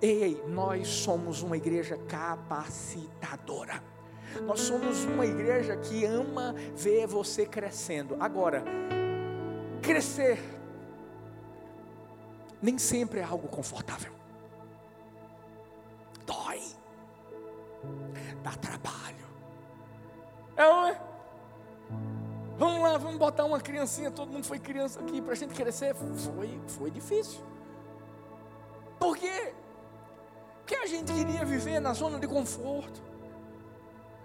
Ei, 0.00 0.42
nós 0.48 0.88
somos 0.88 1.42
uma 1.42 1.56
igreja 1.56 1.98
capacitadora. 2.08 3.82
Nós 4.42 4.60
somos 4.60 5.04
uma 5.04 5.24
igreja 5.24 5.76
que 5.76 6.04
ama 6.04 6.54
ver 6.74 7.06
você 7.06 7.46
crescendo. 7.46 8.16
Agora, 8.20 8.64
crescer 9.80 10.38
nem 12.64 12.78
sempre 12.78 13.20
é 13.20 13.22
algo 13.22 13.46
confortável. 13.46 14.10
Dói. 16.24 16.62
Dá 18.42 18.52
trabalho. 18.52 19.26
É? 20.56 21.03
Vamos 23.04 23.18
botar 23.18 23.44
uma 23.44 23.60
criancinha, 23.60 24.10
todo 24.10 24.32
mundo 24.32 24.46
foi 24.46 24.58
criança 24.58 24.98
aqui, 24.98 25.20
para 25.20 25.32
a 25.32 25.36
gente 25.36 25.52
crescer. 25.52 25.94
Foi, 25.94 26.58
foi 26.66 26.90
difícil. 26.90 27.38
Por 28.98 29.14
quê? 29.14 29.52
Porque 30.60 30.74
a 30.74 30.86
gente 30.86 31.12
queria 31.12 31.44
viver 31.44 31.80
na 31.80 31.92
zona 31.92 32.18
de 32.18 32.26
conforto. 32.26 33.02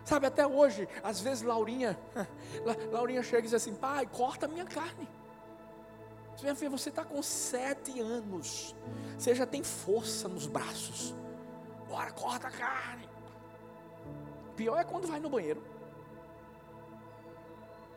Sabe, 0.06 0.28
até 0.28 0.48
hoje, 0.48 0.88
às 1.04 1.20
vezes 1.20 1.44
Laurinha, 1.44 2.00
Laurinha 2.90 3.22
chega 3.22 3.40
e 3.40 3.42
diz 3.44 3.54
assim, 3.54 3.76
pai, 3.76 4.08
corta 4.08 4.46
a 4.46 4.50
minha 4.50 4.64
carne. 4.64 5.10
Minha 6.42 6.56
filha, 6.56 6.70
você 6.70 6.88
está 6.88 7.04
com 7.04 7.22
sete 7.22 8.00
anos. 8.00 8.74
Você 9.18 9.36
já 9.36 9.46
tem 9.46 9.62
força 9.62 10.30
nos 10.30 10.48
braços. 10.48 11.14
Bora, 11.90 12.14
corta 12.14 12.48
a 12.48 12.52
carne. 12.52 13.10
Pior 14.56 14.78
é 14.78 14.86
quando 14.86 15.06
vai 15.06 15.20
no 15.20 15.30
banheiro. 15.30 15.62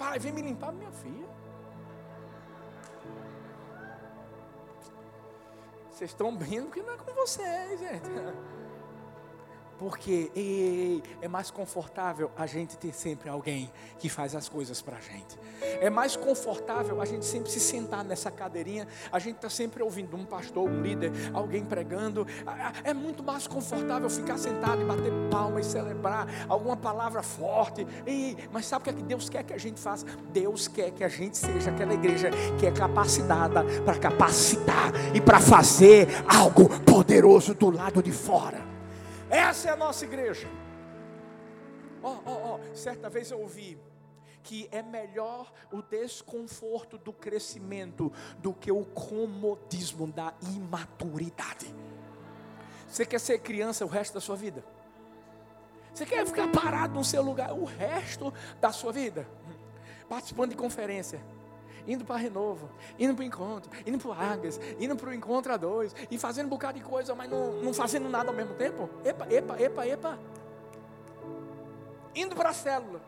Pai, 0.03 0.19
vem 0.19 0.33
me 0.33 0.43
limpar 0.43 0.73
minha 0.73 0.91
filha. 0.91 1.29
Vocês 5.89 6.11
estão 6.11 6.37
vendo 6.37 6.73
que 6.73 6.83
não 6.83 6.95
é 6.95 6.97
com 6.97 7.15
vocês, 7.15 7.79
gente. 7.79 8.11
Porque 9.79 10.31
ei, 10.35 10.43
ei, 10.43 11.03
é 11.21 11.29
mais 11.29 11.51
confortável 11.51 12.31
a 12.37 12.47
gente 12.47 12.77
ter 12.77 12.93
sempre 12.95 13.29
alguém 13.29 13.71
que 13.99 14.09
faz 14.09 14.35
as 14.35 14.49
coisas 14.49 14.81
para 14.81 14.97
a 14.97 15.01
gente. 15.01 15.39
É 15.81 15.91
mais 15.91 16.17
confortável 16.17 17.01
a 17.01 17.05
gente 17.05 17.25
sempre 17.25 17.51
se 17.51 17.61
sentar 17.61 18.05
nessa 18.05 18.31
cadeirinha. 18.31 18.87
A 19.11 19.19
gente 19.19 19.37
está 19.37 19.51
sempre 19.51 19.83
ouvindo 19.83 20.17
um 20.17 20.25
pastor, 20.25 20.69
um 20.69 20.83
líder, 20.83 21.13
alguém 21.33 21.65
pregando. 21.65 22.27
É 22.85 22.95
muito 22.95 23.23
mais 23.23 23.47
confortável 23.47 24.09
ficar 24.09 24.39
sentado 24.39 24.83
e 24.83 24.85
bater 24.85 25.13
palma 25.31 25.61
e 25.61 25.65
celebrar 25.65 26.27
alguma 26.49 26.77
palavra 26.77 27.23
forte. 27.23 27.87
Ei, 28.07 28.37
mas 28.53 28.67
sabe 28.67 28.83
o 28.83 28.85
que, 28.85 28.91
é 28.91 28.93
que 28.93 29.03
Deus 29.03 29.29
quer 29.29 29.43
que 29.43 29.55
a 29.55 29.59
gente 29.59 29.81
faça? 29.81 30.07
Deus 30.33 30.69
quer 30.69 30.91
que 30.91 31.05
a 31.05 31.09
gente 31.09 31.37
seja 31.37 31.71
aquela 31.71 31.95
igreja 31.95 32.31
que 32.59 32.67
é 32.67 32.71
capacitada 32.71 33.65
para 33.85 33.99
capacitar 33.99 34.93
e 35.15 35.21
para 35.21 35.41
fazer 35.41 36.09
algo 36.29 36.69
poderoso 36.81 37.55
do 37.55 37.71
lado 37.71 38.03
de 38.03 38.13
fora. 38.13 38.73
Essa 39.33 39.71
é 39.71 39.73
a 39.73 39.77
nossa 39.77 40.05
igreja. 40.05 40.47
Ó, 42.03 42.19
ó, 42.27 42.33
ó, 42.55 42.75
certa 42.75 43.09
vez 43.09 43.31
eu 43.31 43.41
ouvi 43.41 43.79
que 44.43 44.69
é 44.71 44.83
melhor 44.83 45.51
o 45.73 45.81
desconforto 45.81 46.99
do 46.99 47.15
crescimento 47.15 48.13
do 48.41 48.53
que 48.53 48.71
o 48.71 48.85
comodismo 48.85 50.07
da 50.07 50.35
imaturidade. 50.55 51.75
Você 52.87 53.07
quer 53.07 53.21
ser 53.21 53.39
criança 53.39 53.87
o 53.87 53.89
resto 53.89 54.13
da 54.13 54.21
sua 54.21 54.37
vida? 54.37 54.63
Você 55.95 56.05
quer 56.05 56.27
ficar 56.27 56.49
parado 56.49 56.93
no 56.93 57.05
seu 57.05 57.23
lugar 57.23 57.55
o 57.55 57.65
resto 57.65 58.35
da 58.61 58.71
sua 58.71 58.93
vida? 58.93 59.27
Participando 60.11 60.51
de 60.51 60.57
conferência 60.57 61.23
indo 61.87 62.05
para 62.05 62.17
Renovo, 62.17 62.69
indo 62.99 63.15
para 63.15 63.23
o 63.23 63.27
encontro, 63.27 63.71
indo 63.87 63.99
para 63.99 64.11
o 64.11 64.83
indo 64.83 64.97
para 64.97 65.11
o 65.11 65.15
encontro 65.15 65.53
a 65.53 65.57
dois, 65.57 65.95
e 66.11 66.19
fazendo 66.19 66.47
um 66.47 66.51
bocado 66.51 66.79
de 66.79 66.85
coisa, 66.85 67.15
mas 67.15 67.31
não, 67.31 67.53
não 67.63 67.75
fazendo 67.75 68.09
nada 68.09 68.31
ao 68.31 68.35
mesmo 68.35 68.55
tempo. 68.55 68.89
Epa, 69.05 69.27
epa, 69.31 69.61
epa, 69.61 69.87
epa. 69.87 70.19
Indo 72.15 72.37
para 72.37 72.51
a 72.51 72.53
célula. 72.53 73.01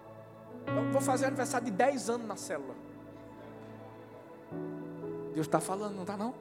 Eu 0.66 0.92
vou 0.92 1.00
fazer 1.00 1.26
aniversário 1.26 1.66
de 1.66 1.70
10 1.70 2.10
anos 2.10 2.26
na 2.26 2.36
célula. 2.36 2.74
Deus 5.34 5.46
está 5.46 5.60
falando, 5.60 5.94
não 5.94 6.02
está 6.02 6.16
não? 6.16 6.34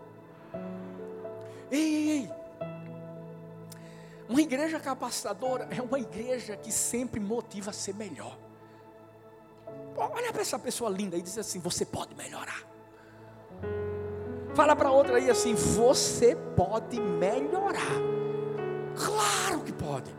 Ei, 1.69 1.79
ei, 1.79 2.09
ei. 2.09 2.31
Uma 4.29 4.41
igreja 4.41 4.79
capacitadora 4.79 5.67
é 5.69 5.81
uma 5.81 5.99
igreja 5.99 6.55
que 6.55 6.71
sempre 6.71 7.19
motiva 7.19 7.71
a 7.71 7.73
ser 7.73 7.93
melhor. 7.95 8.37
Olha 9.95 10.31
para 10.31 10.41
essa 10.41 10.57
pessoa 10.57 10.89
linda 10.89 11.17
e 11.17 11.21
diz 11.21 11.37
assim: 11.37 11.59
Você 11.59 11.85
pode 11.85 12.15
melhorar. 12.15 12.63
Fala 14.53 14.75
para 14.75 14.91
outra 14.91 15.17
aí 15.17 15.29
assim: 15.29 15.53
Você 15.53 16.35
pode 16.55 16.99
melhorar. 16.99 17.99
Claro 18.95 19.61
que 19.61 19.71
pode. 19.71 20.13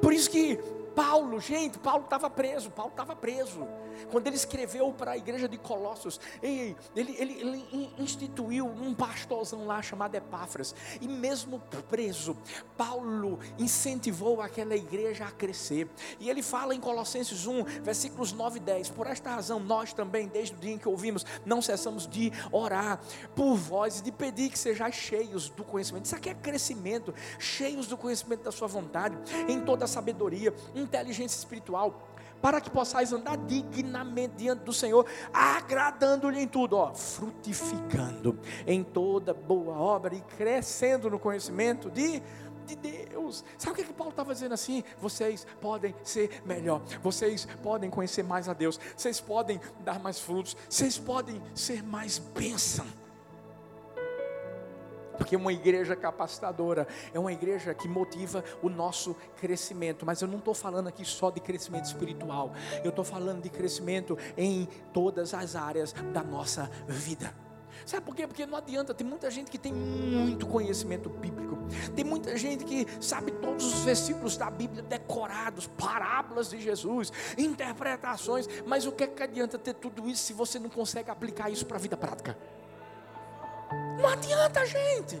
Por 0.00 0.12
isso 0.12 0.30
que 0.30 0.58
Paulo, 0.94 1.40
gente, 1.40 1.78
Paulo 1.78 2.04
estava 2.04 2.28
preso, 2.28 2.70
Paulo 2.70 2.90
estava 2.90 3.14
preso. 3.14 3.66
Quando 4.10 4.26
ele 4.26 4.36
escreveu 4.36 4.92
para 4.92 5.12
a 5.12 5.16
igreja 5.16 5.48
de 5.48 5.58
Colossos, 5.58 6.20
ele, 6.42 6.76
ele, 6.94 7.12
ele, 7.18 7.94
instituiu 7.98 8.66
um 8.66 8.94
pastorzão 8.94 9.66
lá 9.66 9.80
chamado 9.82 10.14
Epáfras, 10.14 10.74
e 11.00 11.08
mesmo 11.08 11.60
preso, 11.88 12.36
Paulo 12.76 13.38
incentivou 13.58 14.40
aquela 14.40 14.74
igreja 14.74 15.24
a 15.24 15.30
crescer. 15.30 15.88
E 16.18 16.28
ele 16.28 16.42
fala 16.42 16.74
em 16.74 16.80
Colossenses 16.80 17.46
1, 17.46 17.64
versículos 17.82 18.32
9 18.32 18.58
e 18.58 18.60
10: 18.60 18.90
Por 18.90 19.06
esta 19.06 19.30
razão, 19.30 19.60
nós 19.60 19.92
também, 19.92 20.26
desde 20.26 20.54
o 20.54 20.58
dia 20.58 20.72
em 20.72 20.78
que 20.78 20.88
ouvimos, 20.88 21.24
não 21.44 21.62
cessamos 21.62 22.06
de 22.06 22.32
orar 22.50 23.00
por 23.34 23.54
vós 23.56 24.00
e 24.00 24.02
de 24.02 24.12
pedir 24.12 24.50
que 24.50 24.58
sejais 24.58 24.94
cheios 24.94 25.48
do 25.48 25.64
conhecimento. 25.64 26.06
Isso 26.06 26.16
aqui 26.16 26.30
é 26.30 26.34
crescimento, 26.34 27.14
cheios 27.38 27.86
do 27.86 27.96
conhecimento 27.96 28.42
da 28.42 28.52
Sua 28.52 28.68
vontade, 28.68 29.16
em 29.48 29.60
toda 29.60 29.84
a 29.84 29.88
sabedoria, 29.88 30.54
inteligência 30.82 31.38
espiritual 31.38 32.08
para 32.40 32.60
que 32.60 32.68
possais 32.68 33.12
andar 33.12 33.36
dignamente 33.36 34.34
diante 34.36 34.64
do 34.64 34.72
Senhor, 34.72 35.06
agradando-lhe 35.32 36.40
em 36.40 36.48
tudo, 36.48 36.76
ó, 36.76 36.92
frutificando 36.92 38.36
em 38.66 38.82
toda 38.82 39.32
boa 39.32 39.76
obra 39.76 40.16
e 40.16 40.20
crescendo 40.36 41.08
no 41.08 41.20
conhecimento 41.20 41.88
de 41.88 42.20
de 42.66 42.76
Deus. 42.76 43.44
Sabe 43.58 43.72
o 43.72 43.76
que, 43.76 43.84
que 43.84 43.92
Paulo 43.92 44.10
estava 44.10 44.32
dizendo 44.32 44.54
assim? 44.54 44.84
Vocês 44.98 45.46
podem 45.60 45.94
ser 46.02 46.42
melhor, 46.44 46.80
vocês 47.02 47.46
podem 47.62 47.90
conhecer 47.90 48.22
mais 48.22 48.48
a 48.48 48.52
Deus, 48.52 48.78
vocês 48.96 49.20
podem 49.20 49.60
dar 49.80 49.98
mais 49.98 50.20
frutos, 50.20 50.56
vocês 50.68 50.98
podem 50.98 51.42
ser 51.54 51.82
mais 51.82 52.18
bênção. 52.18 52.86
Porque 55.16 55.36
uma 55.36 55.52
igreja 55.52 55.94
capacitadora 55.94 56.86
é 57.12 57.18
uma 57.18 57.32
igreja 57.32 57.74
que 57.74 57.88
motiva 57.88 58.44
o 58.62 58.68
nosso 58.68 59.14
crescimento. 59.36 60.04
Mas 60.06 60.20
eu 60.22 60.28
não 60.28 60.38
estou 60.38 60.54
falando 60.54 60.88
aqui 60.88 61.04
só 61.04 61.30
de 61.30 61.40
crescimento 61.40 61.84
espiritual, 61.86 62.52
eu 62.84 62.90
estou 62.90 63.04
falando 63.04 63.42
de 63.42 63.50
crescimento 63.50 64.16
em 64.36 64.68
todas 64.92 65.34
as 65.34 65.56
áreas 65.56 65.92
da 66.12 66.22
nossa 66.22 66.70
vida. 66.86 67.34
Sabe 67.84 68.04
por 68.06 68.14
quê? 68.14 68.26
Porque 68.26 68.46
não 68.46 68.58
adianta, 68.58 68.94
tem 68.94 69.06
muita 69.06 69.30
gente 69.30 69.50
que 69.50 69.58
tem 69.58 69.72
muito 69.72 70.46
conhecimento 70.46 71.08
bíblico, 71.08 71.58
tem 71.94 72.04
muita 72.04 72.36
gente 72.36 72.64
que 72.64 72.86
sabe 73.00 73.32
todos 73.32 73.64
os 73.64 73.80
versículos 73.84 74.36
da 74.36 74.50
Bíblia 74.50 74.82
decorados, 74.82 75.66
parábolas 75.66 76.50
de 76.50 76.60
Jesus, 76.60 77.12
interpretações, 77.36 78.48
mas 78.66 78.86
o 78.86 78.92
que, 78.92 79.04
é 79.04 79.06
que 79.06 79.22
adianta 79.22 79.58
ter 79.58 79.74
tudo 79.74 80.08
isso 80.08 80.22
se 80.24 80.32
você 80.32 80.58
não 80.58 80.70
consegue 80.70 81.10
aplicar 81.10 81.50
isso 81.50 81.66
para 81.66 81.76
a 81.76 81.80
vida 81.80 81.96
prática? 81.96 82.36
Não 84.00 84.08
adianta, 84.08 84.64
gente. 84.66 85.20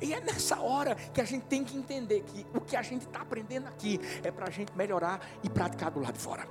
E 0.00 0.12
é 0.12 0.20
nessa 0.20 0.60
hora 0.60 0.94
que 0.94 1.20
a 1.20 1.24
gente 1.24 1.44
tem 1.46 1.64
que 1.64 1.76
entender 1.76 2.22
que 2.22 2.46
o 2.54 2.60
que 2.60 2.76
a 2.76 2.82
gente 2.82 3.06
está 3.06 3.20
aprendendo 3.20 3.66
aqui 3.68 4.00
é 4.22 4.30
para 4.30 4.46
a 4.46 4.50
gente 4.50 4.76
melhorar 4.76 5.20
e 5.42 5.48
praticar 5.48 5.90
do 5.90 6.00
lado 6.00 6.14
de 6.14 6.20
fora. 6.20 6.46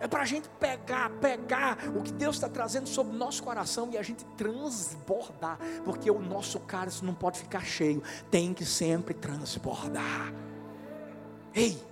É 0.00 0.06
para 0.06 0.22
a 0.22 0.24
gente 0.24 0.48
pegar, 0.60 1.10
pegar 1.20 1.78
o 1.96 2.02
que 2.02 2.12
Deus 2.12 2.36
está 2.36 2.48
trazendo 2.48 2.88
sobre 2.88 3.14
o 3.14 3.18
nosso 3.18 3.42
coração 3.42 3.90
e 3.90 3.98
a 3.98 4.02
gente 4.02 4.24
transbordar, 4.36 5.58
porque 5.84 6.08
o 6.10 6.20
nosso 6.20 6.60
cálice 6.60 7.04
não 7.04 7.14
pode 7.14 7.40
ficar 7.40 7.64
cheio, 7.64 8.02
tem 8.30 8.54
que 8.54 8.64
sempre 8.64 9.12
transbordar. 9.12 10.32
Ei, 11.52 11.82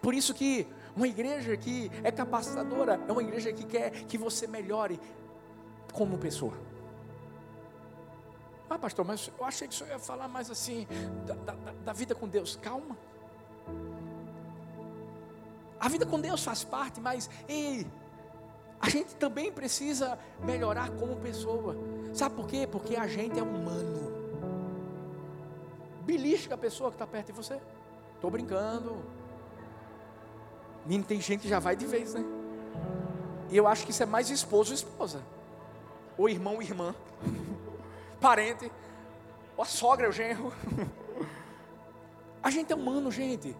por 0.00 0.14
isso 0.14 0.32
que 0.32 0.66
uma 0.94 1.08
igreja 1.08 1.56
que 1.56 1.90
é 2.04 2.12
capacitadora 2.12 3.00
é 3.08 3.12
uma 3.12 3.22
igreja 3.22 3.52
que 3.52 3.64
quer 3.64 3.90
que 3.90 4.16
você 4.16 4.46
melhore 4.46 5.00
como 5.92 6.16
pessoa. 6.18 6.54
Ah, 8.68 8.78
pastor, 8.78 9.04
mas 9.04 9.30
eu 9.38 9.44
achei 9.44 9.68
que 9.68 9.74
o 9.74 9.76
senhor 9.76 9.90
ia 9.90 9.98
falar 9.98 10.26
mais 10.26 10.50
assim 10.50 10.86
da, 11.24 11.34
da, 11.34 11.72
da 11.84 11.92
vida 11.92 12.14
com 12.14 12.28
Deus. 12.28 12.58
Calma. 12.60 12.96
A 15.78 15.88
vida 15.88 16.04
com 16.04 16.20
Deus 16.20 16.42
faz 16.42 16.64
parte, 16.64 17.00
mas 17.00 17.30
a 18.80 18.88
gente 18.88 19.14
também 19.14 19.52
precisa 19.52 20.18
melhorar 20.44 20.90
como 20.90 21.16
pessoa. 21.16 21.76
Sabe 22.12 22.34
por 22.34 22.46
quê? 22.48 22.66
Porque 22.66 22.96
a 22.96 23.06
gente 23.06 23.38
é 23.38 23.42
humano. 23.42 24.06
Belisca 26.02 26.54
a 26.54 26.58
pessoa 26.58 26.90
que 26.90 26.96
está 26.96 27.06
perto 27.06 27.26
de 27.26 27.32
você. 27.32 27.60
Estou 28.14 28.30
brincando. 28.30 28.96
Nem 30.84 31.02
tem 31.02 31.20
gente 31.20 31.42
que 31.42 31.48
já 31.48 31.58
vai 31.58 31.76
de 31.76 31.86
vez, 31.86 32.14
né? 32.14 32.24
E 33.50 33.56
eu 33.56 33.68
acho 33.68 33.84
que 33.84 33.90
isso 33.90 34.02
é 34.02 34.06
mais 34.06 34.28
esposo 34.28 34.70
ou 34.70 34.74
esposa. 34.74 35.22
Ou 36.18 36.28
irmão 36.28 36.54
ou 36.54 36.62
irmã 36.62 36.94
parente, 38.26 38.72
ou 39.56 39.62
a 39.62 39.66
sogra, 39.66 40.08
o 40.08 40.12
genro. 40.12 40.52
A 42.42 42.50
gente 42.50 42.72
é 42.72 42.76
humano, 42.76 43.10
gente. 43.10 43.56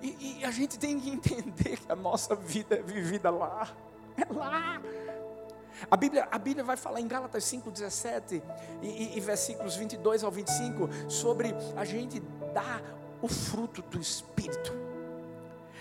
E, 0.00 0.38
e, 0.40 0.44
a 0.44 0.50
gente 0.52 0.78
tem 0.78 1.00
que 1.00 1.10
entender 1.10 1.76
que 1.76 1.90
a 1.90 1.96
nossa 1.96 2.36
vida 2.36 2.76
é 2.76 2.82
vivida 2.82 3.30
lá. 3.30 3.68
É 4.16 4.32
lá. 4.32 4.80
A 5.90 5.96
Bíblia, 5.96 6.28
a 6.30 6.38
Bíblia 6.38 6.62
vai 6.62 6.76
falar 6.76 7.00
em 7.00 7.08
Gálatas 7.08 7.42
5, 7.42 7.68
17 7.68 8.40
e, 8.80 8.86
e, 8.86 9.16
e 9.16 9.20
versículos 9.20 9.74
22 9.74 10.22
ao 10.22 10.30
25 10.30 10.88
sobre 11.10 11.52
a 11.76 11.84
gente 11.84 12.20
dar 12.54 12.80
o 13.20 13.26
fruto 13.26 13.82
do 13.82 14.00
Espírito. 14.00 14.87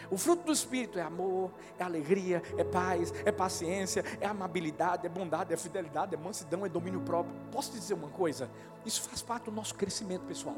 O 0.10 0.18
fruto 0.18 0.46
do 0.46 0.52
Espírito 0.52 0.98
é 0.98 1.02
amor, 1.02 1.52
é 1.78 1.84
alegria, 1.84 2.42
é 2.58 2.64
paz, 2.64 3.14
é 3.26 3.32
paciência, 3.32 4.04
é 4.22 4.26
amabilidade, 4.26 5.06
é 5.06 5.10
bondade, 5.10 5.54
é 5.54 5.58
fidelidade, 5.58 6.16
é 6.16 6.18
mansidão, 6.18 6.66
é 6.66 6.70
domínio 6.70 7.02
próprio. 7.02 7.36
Posso 7.52 7.72
te 7.72 7.80
dizer 7.80 7.94
uma 7.94 8.08
coisa? 8.10 8.50
Isso 8.86 9.02
faz 9.02 9.22
parte 9.22 9.46
do 9.46 9.52
nosso 9.52 9.76
crescimento 9.76 10.24
pessoal. 10.24 10.56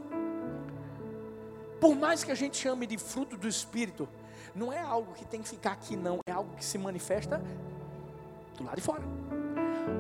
Por 1.80 1.96
mais 1.96 2.24
que 2.24 2.32
a 2.32 2.36
gente 2.36 2.58
chame 2.58 2.86
de 2.86 2.98
fruto 2.98 3.38
do 3.38 3.48
Espírito, 3.48 4.08
não 4.54 4.72
é 4.72 4.82
algo 4.82 5.14
que 5.14 5.26
tem 5.26 5.42
que 5.42 5.50
ficar 5.50 5.72
aqui, 5.72 5.96
não. 5.96 6.20
É 6.28 6.32
algo 6.32 6.56
que 6.56 6.66
se 6.66 6.78
manifesta 6.78 7.42
do 8.58 8.66
lado 8.66 8.76
de 8.76 8.82
fora. 8.82 9.04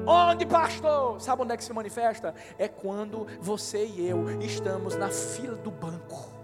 Onde, 0.06 0.46
pastor? 0.46 1.20
Sabe 1.22 1.41
onde 1.41 1.53
é 1.53 1.58
que 1.58 1.63
se 1.63 1.74
manifesta? 1.74 2.36
É 2.58 2.68
quando 2.68 3.25
você 3.39 3.86
e 3.86 4.08
eu 4.08 4.29
estamos 4.41 4.96
na 4.96 5.10
fila 5.10 5.56
do 5.56 5.72
banco 5.72 6.38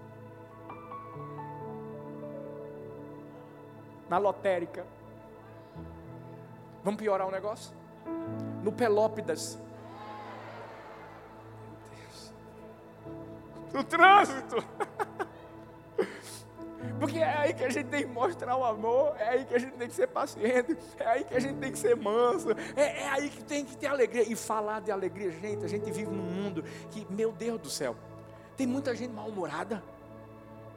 na 4.08 4.18
lotérica. 4.18 4.84
Vamos 6.84 7.00
piorar 7.00 7.26
o 7.26 7.30
negócio? 7.30 7.74
No 8.62 8.72
Pelópidas. 8.72 9.58
no 13.76 13.84
trânsito. 13.84 14.56
Porque 16.98 17.18
é 17.18 17.36
aí 17.36 17.52
que 17.52 17.62
a 17.62 17.68
gente 17.68 17.88
tem 17.88 18.04
que 18.04 18.08
mostrar 18.08 18.56
o 18.56 18.64
amor, 18.64 19.14
é 19.18 19.28
aí 19.28 19.44
que 19.44 19.54
a 19.54 19.58
gente 19.58 19.74
tem 19.74 19.86
que 19.86 19.94
ser 19.94 20.06
paciente, 20.06 20.78
é 20.98 21.06
aí 21.06 21.24
que 21.24 21.36
a 21.36 21.40
gente 21.40 21.58
tem 21.58 21.70
que 21.70 21.78
ser 21.78 21.94
manso, 21.94 22.52
é, 22.74 23.02
é 23.02 23.08
aí 23.10 23.28
que 23.28 23.44
tem 23.44 23.66
que 23.66 23.76
ter 23.76 23.88
alegria. 23.88 24.22
E 24.22 24.34
falar 24.34 24.80
de 24.80 24.90
alegria, 24.90 25.30
gente, 25.30 25.62
a 25.62 25.68
gente 25.68 25.90
vive 25.90 26.10
num 26.10 26.22
mundo 26.22 26.64
que, 26.90 27.06
meu 27.10 27.32
Deus 27.32 27.60
do 27.60 27.68
céu, 27.68 27.94
tem 28.56 28.66
muita 28.66 28.94
gente 28.94 29.12
mal-humorada. 29.12 29.82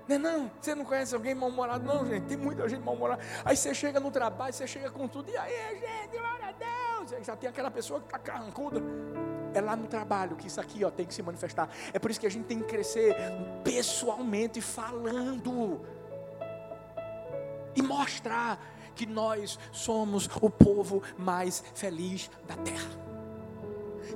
Não, 0.10 0.16
é 0.16 0.18
não, 0.18 0.52
você 0.60 0.74
não 0.74 0.84
conhece 0.84 1.14
alguém 1.14 1.36
mal-humorado, 1.36 1.86
não, 1.86 2.06
gente. 2.06 2.26
Tem 2.26 2.38
muita 2.38 2.68
gente 2.68 2.84
mal-humorada. 2.84 3.22
Aí 3.46 3.56
você 3.56 3.74
chega 3.76 4.00
no 4.00 4.10
trabalho, 4.10 4.52
você 4.52 4.66
chega 4.66 4.90
com 4.90 5.08
tudo, 5.08 5.30
e 5.30 5.38
aí, 5.38 5.80
gente, 5.80 6.18
glória 6.18 6.48
a 6.48 6.52
Deus. 6.52 7.26
Já 7.26 7.36
tem 7.36 7.50
aquela 7.50 7.70
pessoa 7.70 8.00
que 8.00 8.08
está 8.08 8.18
carrancuda. 8.18 8.82
É 9.54 9.62
lá 9.62 9.76
no 9.76 9.88
trabalho 9.88 10.36
que 10.36 10.48
isso 10.48 10.60
aqui 10.60 10.84
ó, 10.84 10.92
tem 10.92 11.06
que 11.06 11.14
se 11.14 11.22
manifestar. 11.22 11.70
É 11.94 12.00
por 12.00 12.10
isso 12.10 12.20
que 12.20 12.28
a 12.28 12.32
gente 12.32 12.46
tem 12.46 12.60
que 12.60 12.66
crescer 12.66 13.16
pessoalmente, 13.64 14.62
falando 14.62 15.82
e 17.76 17.82
mostrar 17.82 18.60
que 18.96 19.06
nós 19.06 19.60
somos 19.72 20.30
o 20.42 20.50
povo 20.50 21.02
mais 21.18 21.64
feliz 21.74 22.30
da 22.48 22.56
terra. 22.58 23.09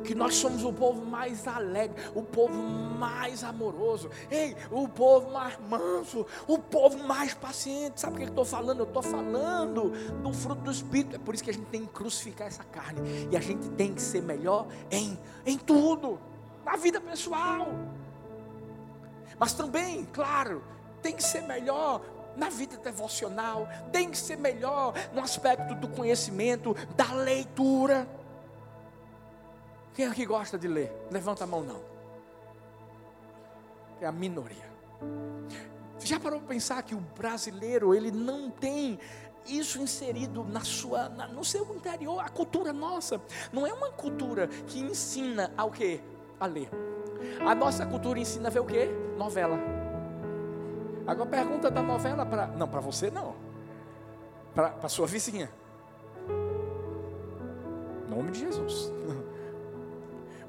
Que 0.03 0.15
nós 0.15 0.35
somos 0.35 0.63
o 0.63 0.71
povo 0.71 1.05
mais 1.05 1.47
alegre, 1.47 1.95
o 2.15 2.23
povo 2.23 2.53
mais 2.53 3.43
amoroso, 3.43 4.09
ei, 4.29 4.55
o 4.71 4.87
povo 4.87 5.31
mais 5.31 5.57
manso, 5.69 6.25
o 6.47 6.57
povo 6.57 6.97
mais 6.99 7.33
paciente. 7.33 7.99
Sabe 7.99 8.15
o 8.15 8.17
que 8.17 8.23
eu 8.23 8.29
estou 8.29 8.45
falando? 8.45 8.79
Eu 8.79 8.85
estou 8.85 9.03
falando 9.03 9.91
do 10.21 10.33
fruto 10.33 10.61
do 10.61 10.71
Espírito. 10.71 11.15
É 11.15 11.19
por 11.19 11.33
isso 11.33 11.43
que 11.43 11.49
a 11.49 11.53
gente 11.53 11.67
tem 11.67 11.85
que 11.85 11.91
crucificar 11.91 12.47
essa 12.47 12.63
carne. 12.63 13.01
E 13.31 13.37
a 13.37 13.41
gente 13.41 13.69
tem 13.71 13.93
que 13.93 14.01
ser 14.01 14.21
melhor 14.21 14.67
em, 14.89 15.17
em 15.45 15.57
tudo, 15.57 16.19
na 16.65 16.75
vida 16.75 16.99
pessoal. 16.99 17.67
Mas 19.37 19.53
também, 19.53 20.05
claro, 20.05 20.63
tem 21.01 21.13
que 21.13 21.23
ser 21.23 21.41
melhor 21.41 22.01
na 22.35 22.49
vida 22.49 22.77
devocional, 22.77 23.67
tem 23.91 24.09
que 24.09 24.17
ser 24.17 24.37
melhor 24.37 24.93
no 25.13 25.21
aspecto 25.21 25.75
do 25.75 25.87
conhecimento, 25.87 26.75
da 26.95 27.13
leitura. 27.13 28.07
Quem 29.93 30.07
aqui 30.07 30.25
gosta 30.25 30.57
de 30.57 30.67
ler? 30.67 30.91
Levanta 31.11 31.43
a 31.43 31.47
mão 31.47 31.61
não. 31.61 31.81
É 34.01 34.05
a 34.05 34.11
minoria. 34.11 34.71
Já 35.99 36.19
parou 36.19 36.39
para 36.39 36.49
pensar 36.49 36.81
que 36.83 36.95
o 36.95 36.99
brasileiro 36.99 37.93
ele 37.93 38.11
não 38.11 38.49
tem 38.49 38.99
isso 39.47 39.79
inserido 39.81 40.43
na 40.43 40.61
sua, 40.61 41.09
na, 41.09 41.27
no 41.27 41.43
seu 41.43 41.63
interior, 41.75 42.19
a 42.19 42.29
cultura 42.29 42.71
nossa 42.71 43.21
não 43.51 43.67
é 43.67 43.73
uma 43.73 43.91
cultura 43.91 44.47
que 44.47 44.79
ensina 44.79 45.51
ao 45.57 45.69
que 45.69 46.01
a 46.39 46.45
ler. 46.45 46.69
A 47.45 47.53
nossa 47.55 47.85
cultura 47.85 48.19
ensina 48.19 48.47
a 48.47 48.51
ver 48.51 48.59
o 48.59 48.65
que? 48.65 48.85
Novela. 49.17 49.57
Agora 51.05 51.29
pergunta 51.29 51.69
da 51.69 51.81
novela 51.81 52.25
para. 52.25 52.47
Não, 52.47 52.67
para 52.67 52.79
você 52.79 53.11
não. 53.11 53.35
Para 54.53 54.87
sua 54.87 55.07
vizinha. 55.07 55.49
Em 58.05 58.09
nome 58.09 58.31
de 58.31 58.39
Jesus. 58.39 58.91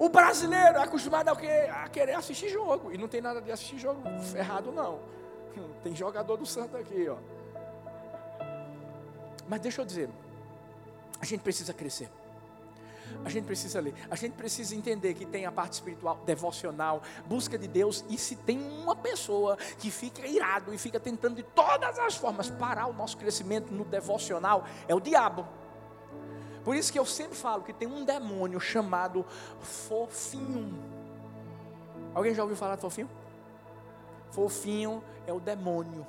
O 0.05 0.11
brasileiro 0.11 0.77
é 0.77 0.83
acostumado 0.83 1.31
a, 1.31 1.33
a 1.33 1.89
querer 1.89 2.13
assistir 2.13 2.51
jogo. 2.51 2.93
E 2.93 2.99
não 2.99 3.09
tem 3.09 3.23
nada 3.23 3.41
de 3.41 3.51
assistir 3.51 3.79
jogo 3.79 4.03
errado, 4.37 4.71
não. 4.71 5.01
Tem 5.83 5.97
jogador 5.97 6.37
do 6.37 6.45
santo 6.45 6.77
aqui, 6.77 7.09
ó. 7.09 7.17
Mas 9.49 9.63
deixa 9.63 9.81
eu 9.81 9.87
dizer, 9.87 10.11
a 11.19 11.25
gente 11.25 11.41
precisa 11.41 11.73
crescer. 11.73 12.11
A 13.25 13.31
gente 13.31 13.47
precisa 13.47 13.81
ler, 13.81 13.95
a 14.11 14.17
gente 14.17 14.33
precisa 14.33 14.75
entender 14.75 15.15
que 15.15 15.25
tem 15.25 15.47
a 15.47 15.53
parte 15.53 15.75
espiritual, 15.75 16.21
devocional, 16.27 17.03
busca 17.27 17.57
de 17.57 17.67
Deus, 17.67 18.05
e 18.11 18.19
se 18.19 18.37
tem 18.37 18.61
uma 18.61 18.95
pessoa 18.95 19.57
que 19.79 19.91
fica 19.91 20.27
irado 20.27 20.75
e 20.75 20.79
fica 20.79 21.01
tentando 21.01 21.37
de 21.37 21.43
todas 21.43 21.99
as 21.99 22.15
formas 22.15 22.51
parar 22.51 22.89
o 22.89 22.93
nosso 22.93 23.17
crescimento 23.17 23.73
no 23.73 23.85
devocional, 23.85 24.65
é 24.87 24.95
o 24.95 25.01
diabo. 25.01 25.47
Por 26.65 26.75
isso 26.75 26.91
que 26.91 26.99
eu 26.99 27.05
sempre 27.05 27.37
falo 27.37 27.63
que 27.63 27.73
tem 27.73 27.87
um 27.87 28.05
demônio 28.05 28.59
chamado 28.59 29.25
fofinho. 29.61 30.73
Alguém 32.15 32.35
já 32.35 32.43
ouviu 32.43 32.57
falar 32.57 32.77
de 32.77 32.81
fofinho? 32.81 33.09
Fofinho 34.31 35.05
é 35.27 35.33
o 35.33 35.39
demônio. 35.39 36.07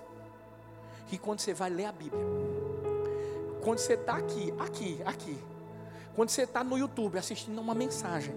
Que 1.08 1.18
quando 1.18 1.40
você 1.40 1.54
vai 1.54 1.70
ler 1.70 1.86
a 1.86 1.92
Bíblia, 1.92 2.26
quando 3.64 3.80
você 3.80 3.94
está 3.94 4.16
aqui, 4.16 4.54
aqui, 4.58 5.02
aqui, 5.06 5.38
quando 6.16 6.30
você 6.30 6.44
está 6.44 6.64
no 6.64 6.78
YouTube 6.78 7.18
assistindo 7.18 7.60
uma 7.60 7.76
mensagem, 7.76 8.34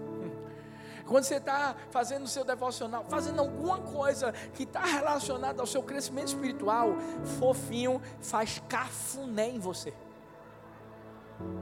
quando 1.06 1.24
você 1.24 1.36
está 1.36 1.74
fazendo 1.90 2.24
o 2.24 2.28
seu 2.28 2.44
devocional, 2.44 3.06
fazendo 3.08 3.40
alguma 3.40 3.78
coisa 3.78 4.32
que 4.52 4.64
está 4.64 4.84
relacionada 4.84 5.62
ao 5.62 5.66
seu 5.66 5.82
crescimento 5.82 6.28
espiritual, 6.28 6.96
fofinho 7.38 8.02
faz 8.20 8.62
cafuné 8.68 9.48
em 9.48 9.58
você. 9.58 9.94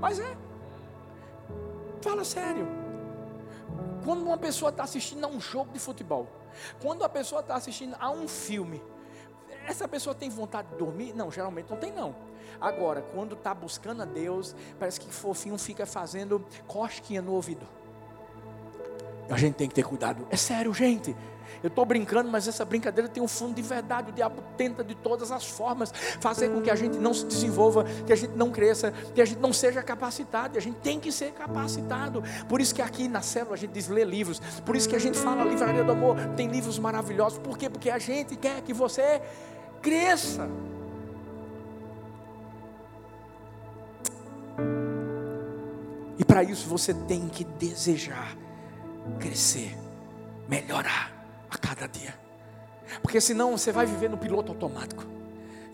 Mas 0.01 0.19
é, 0.19 0.37
fala 2.01 2.25
sério. 2.25 2.67
Quando 4.05 4.23
uma 4.23 4.39
pessoa 4.39 4.71
está 4.71 4.85
assistindo 4.85 5.25
a 5.25 5.29
um 5.29 5.41
jogo 5.41 5.73
de 5.73 5.79
futebol, 5.79 6.29
quando 6.81 7.03
a 7.05 7.09
pessoa 7.09 7.41
está 7.41 7.57
assistindo 7.57 7.97
a 7.99 8.11
um 8.11 8.29
filme, 8.29 8.83
essa 9.67 9.89
pessoa 9.89 10.15
tem 10.15 10.31
vontade 10.31 10.69
de 10.69 10.77
dormir? 10.77 11.13
Não, 11.15 11.31
geralmente 11.31 11.69
não 11.69 11.77
tem 11.77 11.93
não. 11.93 12.15
Agora, 12.61 13.03
quando 13.03 13.35
está 13.35 13.53
buscando 13.53 14.03
a 14.03 14.05
Deus, 14.05 14.55
parece 14.79 15.01
que 15.01 15.13
fofinho 15.13 15.59
fica 15.59 15.85
fazendo 15.85 16.45
cosquinha 16.67 17.21
no 17.21 17.33
ouvido. 17.33 17.67
A 19.29 19.37
gente 19.37 19.55
tem 19.55 19.69
que 19.69 19.75
ter 19.75 19.83
cuidado. 19.83 20.27
É 20.31 20.37
sério, 20.37 20.73
gente. 20.73 21.17
Eu 21.63 21.69
estou 21.69 21.85
brincando, 21.85 22.31
mas 22.31 22.47
essa 22.47 22.65
brincadeira 22.65 23.09
tem 23.09 23.23
um 23.23 23.29
fundo 23.29 23.55
de 23.55 23.63
verdade. 23.63 24.11
O 24.11 24.13
diabo 24.13 24.43
tenta 24.57 24.85
de 24.85 24.95
todas 24.95 25.31
as 25.31 25.47
formas 25.47 25.93
fazer 26.21 26.49
com 26.49 26.61
que 26.61 26.71
a 26.71 26.75
gente 26.75 26.99
não 26.99 27.15
se 27.15 27.25
desenvolva, 27.25 27.85
que 28.07 28.13
a 28.13 28.17
gente 28.17 28.37
não 28.37 28.51
cresça, 28.51 28.93
que 29.15 29.21
a 29.21 29.25
gente 29.25 29.41
não 29.41 29.53
seja 29.53 29.83
capacitado. 29.83 30.57
E 30.57 30.59
a 30.59 30.63
gente 30.63 30.77
tem 30.77 31.01
que 31.01 31.11
ser 31.11 31.33
capacitado. 31.33 32.23
Por 32.49 32.61
isso 32.61 32.75
que 32.75 32.83
aqui 32.83 33.09
na 33.09 33.23
célula 33.23 33.55
a 33.55 33.59
gente 33.59 33.73
diz 33.73 33.89
ler 33.89 34.07
livros. 34.07 34.41
Por 34.65 34.77
isso 34.77 34.89
que 34.89 34.97
a 34.97 35.01
gente 35.01 35.19
fala 35.19 35.45
Livraria 35.45 35.85
do 35.85 35.93
Amor 35.93 36.17
tem 36.37 36.49
livros 36.49 36.79
maravilhosos. 36.79 37.39
Por 37.39 37.57
quê? 37.57 37.71
Porque 37.71 37.91
a 37.91 37.99
gente 37.99 38.37
quer 38.37 38.61
que 38.63 38.73
você 38.73 39.21
cresça. 39.83 40.49
E 46.19 46.25
para 46.25 46.43
isso 46.43 46.69
você 46.69 46.95
tem 46.95 47.29
que 47.29 47.45
desejar 47.45 48.37
crescer, 49.21 49.77
melhorar 50.49 51.16
a 51.51 51.59
cada 51.59 51.87
dia. 51.87 52.15
Porque 53.03 53.21
senão 53.21 53.57
você 53.57 53.73
vai 53.73 53.87
viver 53.87 54.09
no 54.09 54.17
piloto 54.17 54.53
automático. 54.53 55.17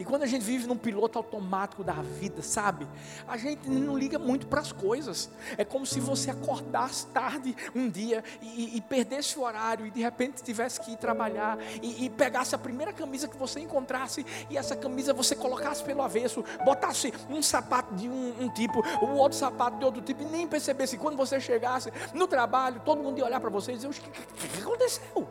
E 0.03 0.05
quando 0.05 0.25
a 0.25 0.27
gente 0.27 0.43
vive 0.43 0.67
num 0.67 0.77
piloto 0.77 1.17
automático 1.17 1.85
da 1.85 1.93
vida, 1.93 2.43
sabe? 2.43 2.89
A 3.29 3.37
gente 3.37 3.69
não 3.69 3.97
liga 3.97 4.19
muito 4.19 4.49
para 4.49 4.61
as 4.61 4.73
coisas. 4.73 5.31
É 5.57 5.65
como 5.65 5.87
se 5.87 6.01
você 6.01 6.29
acordasse 6.29 7.07
tarde 7.07 7.55
um 7.73 7.89
dia 7.89 8.25
e, 8.41 8.77
e, 8.77 8.81
perdesse 8.81 9.39
o 9.39 9.43
horário 9.43 9.87
e 9.87 9.93
de 9.93 10.01
repente 10.01 10.43
tivesse 10.43 10.81
que 10.81 10.91
ir 10.91 10.97
trabalhar 10.97 11.57
e, 11.81 12.05
e, 12.05 12.11
pegasse 12.11 12.53
a 12.53 12.59
primeira 12.59 12.93
camisa 12.93 13.29
que 13.29 13.37
você 13.37 13.61
encontrasse 13.61 14.27
e 14.51 14.57
essa 14.57 14.75
camisa 14.75 15.15
você 15.15 15.37
colocasse 15.37 15.85
pelo 15.85 16.03
avesso, 16.03 16.45
botasse 16.65 17.15
um 17.31 17.41
sapato 17.41 17.95
de 17.95 18.09
um, 18.09 18.35
um 18.41 18.49
tipo, 18.49 18.83
o 19.05 19.17
outro 19.17 19.39
sapato 19.39 19.79
de 19.79 19.85
outro 19.85 20.03
tipo 20.03 20.23
e 20.23 20.27
nem 20.27 20.49
percebesse. 20.49 20.97
Quando 20.97 21.17
você 21.17 21.39
chegasse 21.39 21.93
no 22.13 22.27
trabalho, 22.27 22.81
todo 22.85 23.01
mundo 23.01 23.19
ia 23.19 23.25
olhar 23.25 23.39
para 23.39 23.51
você 23.51 23.71
e 23.71 23.77
dizer: 23.77 23.87
o 23.87 23.91
que, 23.91 24.11
que, 24.11 24.49
que 24.49 24.63
aconteceu? 24.63 25.29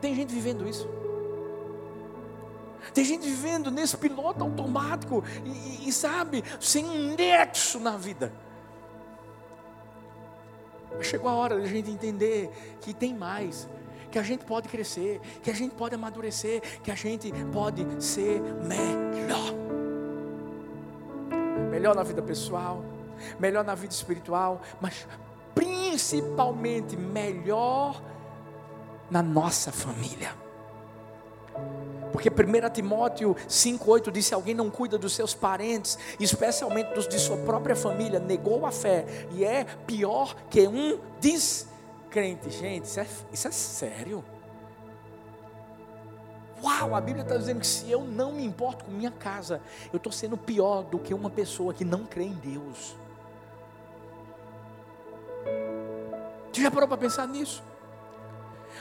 Tem 0.00 0.14
gente 0.14 0.32
vivendo 0.32 0.68
isso. 0.68 0.88
Tem 2.94 3.04
gente 3.04 3.28
vivendo 3.28 3.70
nesse 3.70 3.96
piloto 3.96 4.42
automático 4.42 5.22
e, 5.44 5.84
e, 5.84 5.88
e 5.88 5.92
sabe, 5.92 6.42
sem 6.60 6.84
um 6.84 7.14
nexo 7.14 7.78
na 7.78 7.96
vida. 7.96 8.32
Chegou 11.02 11.30
a 11.30 11.34
hora 11.34 11.60
de 11.60 11.66
a 11.66 11.68
gente 11.68 11.90
entender 11.90 12.50
que 12.80 12.92
tem 12.92 13.14
mais, 13.14 13.68
que 14.10 14.18
a 14.18 14.22
gente 14.22 14.44
pode 14.44 14.68
crescer, 14.68 15.20
que 15.42 15.50
a 15.50 15.54
gente 15.54 15.74
pode 15.74 15.94
amadurecer, 15.94 16.60
que 16.82 16.90
a 16.90 16.94
gente 16.94 17.32
pode 17.52 17.86
ser 18.02 18.40
melhor. 18.40 19.54
Melhor 21.70 21.94
na 21.94 22.02
vida 22.02 22.22
pessoal, 22.22 22.82
melhor 23.38 23.64
na 23.64 23.74
vida 23.74 23.92
espiritual, 23.92 24.60
mas 24.80 25.06
principalmente 25.54 26.96
melhor 26.96 28.02
na 29.10 29.22
nossa 29.22 29.72
família. 29.72 30.34
Porque 32.12 32.30
1 32.30 32.70
Timóteo 32.70 33.36
5,8 33.48 34.10
diz: 34.10 34.26
se 34.26 34.34
alguém 34.34 34.54
não 34.54 34.70
cuida 34.70 34.98
dos 34.98 35.12
seus 35.12 35.34
parentes, 35.34 35.98
especialmente 36.18 36.94
dos 36.94 37.06
de 37.06 37.18
sua 37.18 37.36
própria 37.38 37.76
família, 37.76 38.18
negou 38.18 38.66
a 38.66 38.72
fé 38.72 39.04
e 39.32 39.44
é 39.44 39.64
pior 39.86 40.34
que 40.50 40.66
um 40.66 40.98
descrente. 41.20 42.50
Gente, 42.50 42.84
isso 42.84 43.00
é, 43.00 43.06
isso 43.32 43.48
é 43.48 43.50
sério. 43.50 44.24
Uau, 46.62 46.94
a 46.94 47.00
Bíblia 47.00 47.22
está 47.22 47.36
dizendo 47.36 47.60
que 47.60 47.66
se 47.66 47.88
eu 47.88 48.02
não 48.02 48.32
me 48.32 48.44
importo 48.44 48.84
com 48.84 48.90
minha 48.90 49.12
casa, 49.12 49.60
eu 49.92 49.98
estou 49.98 50.10
sendo 50.10 50.36
pior 50.36 50.82
do 50.82 50.98
que 50.98 51.14
uma 51.14 51.30
pessoa 51.30 51.72
que 51.72 51.84
não 51.84 52.04
crê 52.04 52.24
em 52.24 52.34
Deus. 52.34 52.96
Você 56.52 56.62
já 56.62 56.70
parou 56.70 56.88
para 56.88 56.96
pensar 56.96 57.28
nisso? 57.28 57.62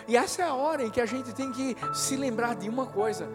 E 0.08 0.16
essa 0.16 0.42
é 0.42 0.46
a 0.46 0.54
hora 0.54 0.84
em 0.84 0.90
que 0.90 1.02
a 1.02 1.06
gente 1.06 1.34
tem 1.34 1.52
que 1.52 1.76
se 1.94 2.16
lembrar 2.16 2.56
de 2.56 2.70
uma 2.70 2.86
coisa: 2.86 3.28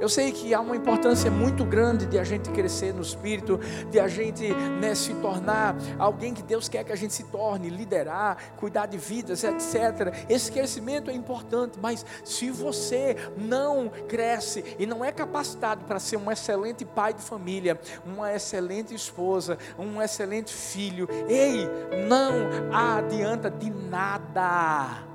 eu 0.00 0.08
sei 0.08 0.32
que 0.32 0.54
há 0.54 0.60
uma 0.60 0.74
importância 0.74 1.30
muito 1.30 1.62
grande 1.62 2.06
de 2.06 2.18
a 2.18 2.24
gente 2.24 2.48
crescer 2.50 2.94
no 2.94 3.02
espírito, 3.02 3.60
de 3.90 4.00
a 4.00 4.08
gente 4.08 4.50
né, 4.80 4.94
se 4.94 5.12
tornar 5.14 5.76
alguém 5.98 6.32
que 6.32 6.42
Deus 6.42 6.70
quer 6.70 6.84
que 6.84 6.92
a 6.92 6.96
gente 6.96 7.12
se 7.12 7.24
torne, 7.24 7.68
liderar, 7.68 8.54
cuidar 8.56 8.86
de 8.86 8.96
vidas, 8.96 9.44
etc. 9.44 10.24
Esse 10.26 10.50
crescimento 10.50 11.10
é 11.10 11.12
importante, 11.12 11.78
mas 11.78 12.06
se 12.24 12.50
você 12.50 13.14
não 13.36 13.90
cresce 14.08 14.64
e 14.78 14.86
não 14.86 15.04
é 15.04 15.12
capacitado 15.12 15.84
para 15.84 15.98
ser 15.98 16.16
um 16.16 16.30
excelente 16.30 16.82
pai 16.82 17.12
de 17.12 17.20
família, 17.20 17.78
uma 18.06 18.32
excelente 18.32 18.94
esposa, 18.94 19.58
um 19.78 20.00
excelente 20.00 20.54
filho, 20.54 21.06
ei, 21.28 21.68
não 22.08 22.48
adianta 22.72 23.50
de 23.50 23.68
nada. 23.68 25.09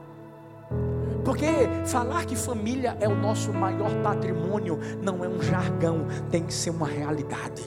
Porque 1.26 1.48
falar 1.88 2.26
que 2.26 2.36
família 2.36 2.96
é 3.02 3.08
o 3.08 3.16
nosso 3.16 3.52
maior 3.52 3.90
patrimônio 4.04 4.80
não 5.02 5.26
é 5.26 5.28
um 5.28 5.42
jargão, 5.42 6.06
tem 6.30 6.46
que 6.46 6.54
ser 6.54 6.70
uma 6.70 6.88
realidade. 6.88 7.64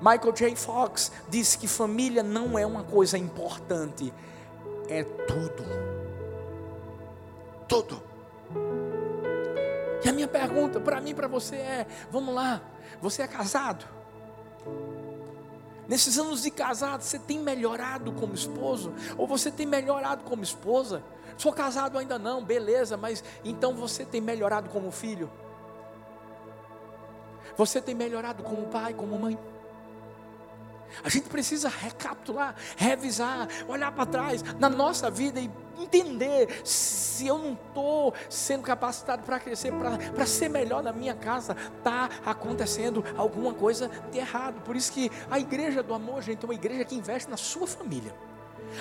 Michael 0.00 0.32
J. 0.32 0.54
Fox 0.54 1.10
disse 1.28 1.58
que 1.58 1.66
família 1.66 2.22
não 2.22 2.56
é 2.56 2.64
uma 2.64 2.84
coisa 2.84 3.18
importante, 3.18 4.14
é 4.88 5.02
tudo. 5.02 5.64
Tudo. 7.66 8.00
E 10.04 10.08
a 10.08 10.12
minha 10.12 10.28
pergunta 10.28 10.78
para 10.78 11.00
mim 11.00 11.10
e 11.10 11.14
para 11.14 11.26
você 11.26 11.56
é: 11.56 11.86
vamos 12.08 12.32
lá, 12.32 12.62
você 13.00 13.22
é 13.22 13.26
casado? 13.26 13.95
Nesses 15.88 16.18
anos 16.18 16.42
de 16.42 16.50
casado, 16.50 17.02
você 17.02 17.18
tem 17.18 17.38
melhorado 17.38 18.12
como 18.12 18.34
esposo? 18.34 18.92
Ou 19.16 19.26
você 19.26 19.50
tem 19.50 19.66
melhorado 19.66 20.24
como 20.24 20.42
esposa? 20.42 21.02
Sou 21.38 21.52
casado 21.52 21.98
ainda 21.98 22.18
não, 22.18 22.44
beleza, 22.44 22.96
mas 22.96 23.22
então 23.44 23.74
você 23.74 24.04
tem 24.04 24.20
melhorado 24.20 24.68
como 24.70 24.90
filho? 24.90 25.30
Você 27.56 27.80
tem 27.80 27.94
melhorado 27.94 28.42
como 28.42 28.66
pai, 28.66 28.94
como 28.94 29.18
mãe? 29.18 29.38
A 31.04 31.08
gente 31.08 31.28
precisa 31.28 31.68
recapitular, 31.68 32.54
revisar, 32.76 33.48
olhar 33.68 33.92
para 33.92 34.06
trás 34.06 34.42
na 34.58 34.68
nossa 34.68 35.10
vida 35.10 35.40
e 35.40 35.50
entender 35.78 36.60
se 36.64 37.26
eu 37.26 37.38
não 37.38 37.52
estou 37.52 38.14
sendo 38.28 38.62
capacitado 38.62 39.22
para 39.22 39.38
crescer, 39.38 39.72
para 40.14 40.26
ser 40.26 40.48
melhor 40.48 40.82
na 40.82 40.92
minha 40.92 41.14
casa, 41.14 41.56
está 41.78 42.08
acontecendo 42.24 43.04
alguma 43.16 43.54
coisa 43.54 43.90
de 44.10 44.18
errado. 44.18 44.60
Por 44.62 44.76
isso 44.76 44.92
que 44.92 45.10
a 45.30 45.38
igreja 45.38 45.82
do 45.82 45.94
amor, 45.94 46.22
gente, 46.22 46.44
é 46.44 46.46
uma 46.46 46.54
igreja 46.54 46.84
que 46.84 46.94
investe 46.94 47.30
na 47.30 47.36
sua 47.36 47.66
família. 47.66 48.14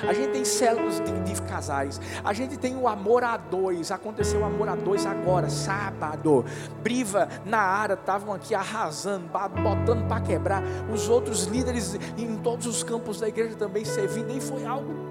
A 0.08 0.14
gente 0.14 0.32
tem 0.32 0.44
células 0.44 1.00
de, 1.00 1.20
de, 1.22 1.42
casais. 1.44 2.02
A 2.24 2.34
gente 2.34 2.58
tem 2.58 2.76
o 2.76 2.88
amor 2.88 3.24
a 3.24 3.38
dois. 3.38 3.92
Aconteceu 3.92 4.42
o 4.42 4.44
amor 4.44 4.68
a 4.68 4.76
dois 4.76 5.06
agora, 5.06 5.50
sábado. 5.50 6.44
Briva 6.82 7.30
na 7.46 7.60
área 7.60 7.94
estavam 7.94 8.34
aqui 8.34 8.54
arrasando, 8.54 9.30
botando 9.30 10.08
para 10.08 10.22
quebrar. 10.22 10.64
Os 10.94 11.08
outros 11.08 11.46
líderes 11.46 11.96
em 12.18 12.36
todos 12.38 12.66
os 12.66 12.84
campos 12.84 13.20
da 13.20 13.28
igreja 13.28 13.56
também 13.56 13.86
servindo. 13.86 14.36
E 14.36 14.42
foi 14.42 14.66
algo. 14.66 15.05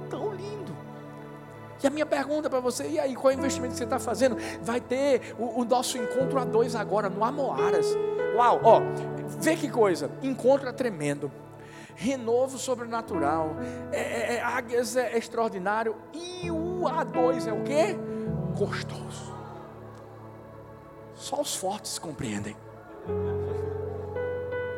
E 1.84 1.86
a 1.86 1.90
minha 1.90 2.06
pergunta 2.06 2.48
para 2.48 2.60
você, 2.60 2.88
e 2.88 2.98
aí, 2.98 3.14
qual 3.14 3.30
é 3.30 3.36
o 3.36 3.38
investimento 3.38 3.72
que 3.72 3.76
você 3.76 3.84
está 3.84 3.98
fazendo? 3.98 4.38
Vai 4.62 4.80
ter 4.80 5.34
o, 5.38 5.60
o, 5.60 5.64
nosso 5.66 5.98
encontro 5.98 6.38
a 6.38 6.44
dois 6.44 6.74
agora, 6.74 7.10
no 7.10 7.22
Amoaras. 7.22 7.94
Uau, 8.34 8.58
ó, 8.64 8.80
vê 9.38 9.54
que 9.54 9.68
coisa, 9.68 10.10
encontro 10.22 10.66
é 10.66 10.72
tremendo 10.72 11.30
renovo 11.94 12.58
sobrenatural, 12.58 13.54
é, 13.92 14.00
é, 14.00 14.34
é, 14.36 14.42
águias 14.42 14.96
é 14.96 15.16
extraordinário, 15.16 15.94
e 16.12 16.50
o 16.50 16.84
A2 16.84 17.46
é 17.46 17.52
o 17.52 17.62
que? 17.62 17.94
Gostoso. 18.58 19.34
Só 21.14 21.40
os 21.40 21.54
fortes 21.54 21.98
compreendem. 21.98 22.56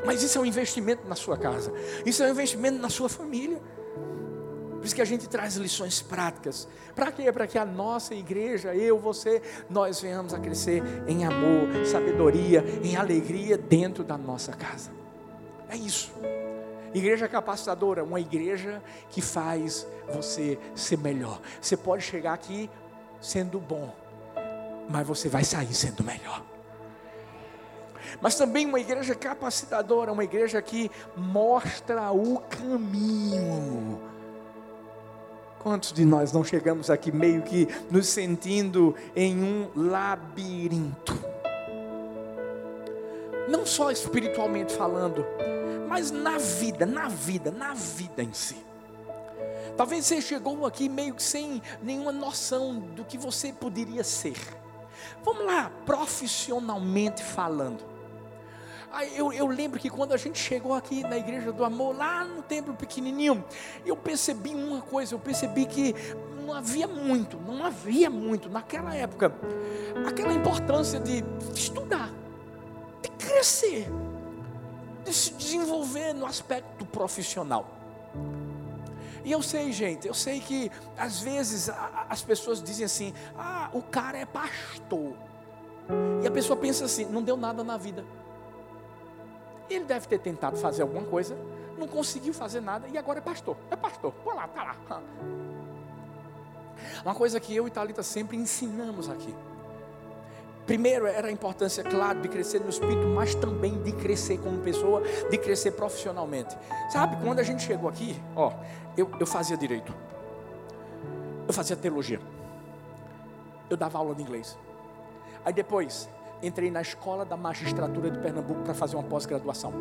Mas 0.05 0.25
isso 0.25 0.39
é 0.39 0.41
um 0.41 0.47
investimento 0.47 1.07
na 1.09 1.15
sua 1.15 1.39
casa, 1.39 1.73
isso 2.05 2.23
é 2.23 2.27
um 2.27 2.31
investimento 2.31 2.81
na 2.81 2.91
sua 2.91 3.09
família. 3.09 3.63
Por 4.87 4.91
isso 4.91 4.95
que 4.95 5.03
a 5.03 5.05
gente 5.05 5.29
traz 5.29 5.57
lições 5.57 6.01
práticas. 6.01 6.69
Para 6.95 7.11
quê? 7.11 7.33
Para 7.33 7.49
que 7.49 7.59
a 7.59 7.65
nossa 7.65 8.15
igreja, 8.15 8.73
eu, 8.73 8.97
você, 9.01 9.43
nós 9.69 10.01
venhamos 10.01 10.33
a 10.33 10.39
crescer 10.39 10.81
em 11.09 11.25
amor, 11.25 11.85
sabedoria, 11.85 12.65
em 12.85 12.95
alegria 12.95 13.59
dentro 13.59 14.05
da 14.05 14.17
nossa 14.17 14.53
casa. 14.53 14.93
É 15.69 15.77
isso. 15.77 16.13
Igreja 16.95 17.27
capacitadora, 17.27 18.05
uma 18.05 18.21
igreja 18.21 18.81
que 19.11 19.21
faz 19.21 19.85
você 20.09 20.57
ser 20.77 20.99
melhor. 20.99 21.41
Você 21.61 21.77
pode 21.77 22.05
chegar 22.05 22.35
aqui 22.35 22.71
sendo 23.21 23.59
bom, 23.59 23.93
mas 24.89 25.05
você 25.05 25.29
vai 25.29 25.43
sair 25.43 25.75
sendo 25.75 26.05
melhor. 26.05 26.45
Mas 28.21 28.37
também 28.37 28.65
uma 28.65 28.79
igreja 28.79 29.17
capacitadora, 29.17 30.13
uma 30.13 30.23
igreja 30.23 30.63
que 30.63 30.89
mostra 31.17 32.13
o 32.13 32.39
caminho. 32.39 34.15
Quantos 35.67 35.93
de 35.93 36.05
nós 36.05 36.31
não 36.31 36.45
chegamos 36.45 36.91
aqui 36.91 37.11
meio 37.11 37.43
que 37.43 37.67
nos 37.91 38.07
sentindo 38.07 38.95
em 39.17 39.43
um 39.43 39.69
labirinto? 39.75 41.13
Não 43.49 43.67
só 43.67 43.91
espiritualmente 43.91 44.73
falando, 44.73 45.27
mas 45.89 46.13
na 46.13 46.39
vida, 46.39 46.87
na 46.87 47.09
vida, 47.09 47.51
na 47.51 47.75
vida 47.75 48.23
em 48.23 48.33
si. 48.33 48.65
Talvez 49.77 50.07
você 50.07 50.23
chegou 50.23 50.65
aqui 50.67 50.89
meio 50.89 51.15
que 51.15 51.23
sem 51.25 51.61
nenhuma 51.83 52.13
noção 52.13 52.79
do 52.79 53.05
que 53.05 53.19
você 53.19 53.53
poderia 53.53 54.05
ser. 54.05 54.39
Vamos 55.25 55.45
lá, 55.47 55.73
profissionalmente 55.85 57.25
falando. 57.25 57.96
Eu, 59.15 59.33
eu, 59.33 59.47
lembro 59.47 59.79
que 59.79 59.91
quando 59.91 60.13
a 60.13 60.17
gente 60.17 60.39
chegou 60.39 60.75
aqui 60.75 61.03
na 61.03 61.19
igreja 61.19 61.53
do 61.53 61.65
amor, 61.65 61.97
lá 61.97 62.25
no 62.25 62.43
templo 62.43 62.75
pequenininho, 62.75 63.45
eu 63.85 63.97
percebi 63.97 64.55
uma 64.55 64.81
coisa, 64.81 65.15
eu 65.15 65.19
percebi 65.19 65.67
que 65.67 65.95
não 66.41 66.53
havia 66.53 66.87
muito, 66.87 67.37
não 67.39 67.65
havia 67.65 68.09
muito 68.09 68.49
naquela 68.49 68.95
época, 68.95 69.33
aquela 70.07 70.33
importância 70.33 70.99
de 70.99 71.23
estudar, 71.55 72.11
de 73.03 73.11
crescer 73.11 73.89
de 75.07 75.15
se 75.15 75.33
desenvolver 75.35 76.13
no 76.13 76.27
aspecto 76.27 76.85
profissional. 76.85 77.71
E 79.25 79.31
eu 79.33 79.41
sei, 79.41 79.73
gente, 79.73 80.07
eu 80.07 80.15
sei 80.15 80.41
que 80.41 80.71
às 80.97 81.21
vezes 81.21 81.71
as 82.09 82.23
pessoas 82.23 82.63
dizem 82.63 82.85
assim: 82.85 83.15
ah, 83.39 83.71
o 83.73 83.83
cara 83.83 84.19
é 84.19 84.27
pastor. 84.27 85.15
E 86.23 86.27
a 86.27 86.31
pessoa 86.31 86.57
pensa 86.57 86.85
assim: 86.85 87.05
não 87.07 87.23
deu 87.23 87.37
nada 87.37 87.63
na 87.63 87.77
vida. 87.77 88.05
Ele 89.69 89.85
deve 89.85 90.07
ter 90.07 90.19
tentado 90.19 90.57
fazer 90.57 90.83
alguma 90.83 91.05
coisa, 91.05 91.37
não 91.79 91.89
conseguiu 91.89 92.33
fazer 92.33 92.61
nada 92.61 92.87
e 92.89 92.97
agora 92.97 93.19
é 93.19 93.23
pastor. 93.23 93.57
É 93.71 93.77
pastor, 93.77 94.13
pô 94.25 94.33
lá, 94.33 94.49
tá 94.49 94.63
lá. 94.65 95.03
Uma 97.05 97.15
coisa 97.15 97.39
que 97.41 97.55
eu 97.55 97.67
e 97.67 97.71
Talita 97.71 98.03
sempre 98.03 98.37
ensinamos 98.37 99.09
aqui. 99.09 99.35
Primeiro 100.67 101.07
era 101.07 101.29
a 101.29 101.31
importância, 101.31 101.85
claro, 101.85 102.21
de 102.21 102.29
crescer 102.29 102.61
no 102.61 102.69
espírito, 102.69 103.07
mas 103.07 103.37
também 103.37 103.81
de 103.83 103.93
crescer 103.93 104.39
como 104.39 104.59
pessoa, 104.59 105.01
de 105.31 105.39
crescer 105.39 105.71
profissionalmente. 105.73 106.57
Sabe, 106.91 107.17
quando 107.23 107.39
a 107.39 107.45
gente 107.45 107.63
chegou 107.63 107.89
aqui, 107.89 108.21
ó, 108.35 108.53
eu, 108.97 109.09
eu 109.21 109.27
fazia 109.27 109.57
direito, 109.57 109.95
eu 111.47 111.55
fazia 111.55 111.77
teologia, 111.77 112.21
eu 113.71 113.77
dava 113.77 113.99
aula 113.99 114.15
de 114.15 114.23
inglês. 114.23 114.59
Aí 115.45 115.53
depois 115.53 116.09
entrei 116.43 116.71
na 116.71 116.81
escola 116.81 117.25
da 117.25 117.37
magistratura 117.37 118.11
de 118.11 118.19
Pernambuco 118.19 118.63
para 118.63 118.75
fazer 118.75 118.97
uma 118.97 119.03
pós-graduação. 119.03 119.73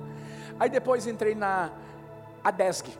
Aí 0.58 0.68
depois 0.68 1.06
entrei 1.06 1.34
na 1.34 1.70
ADESG, 2.42 2.90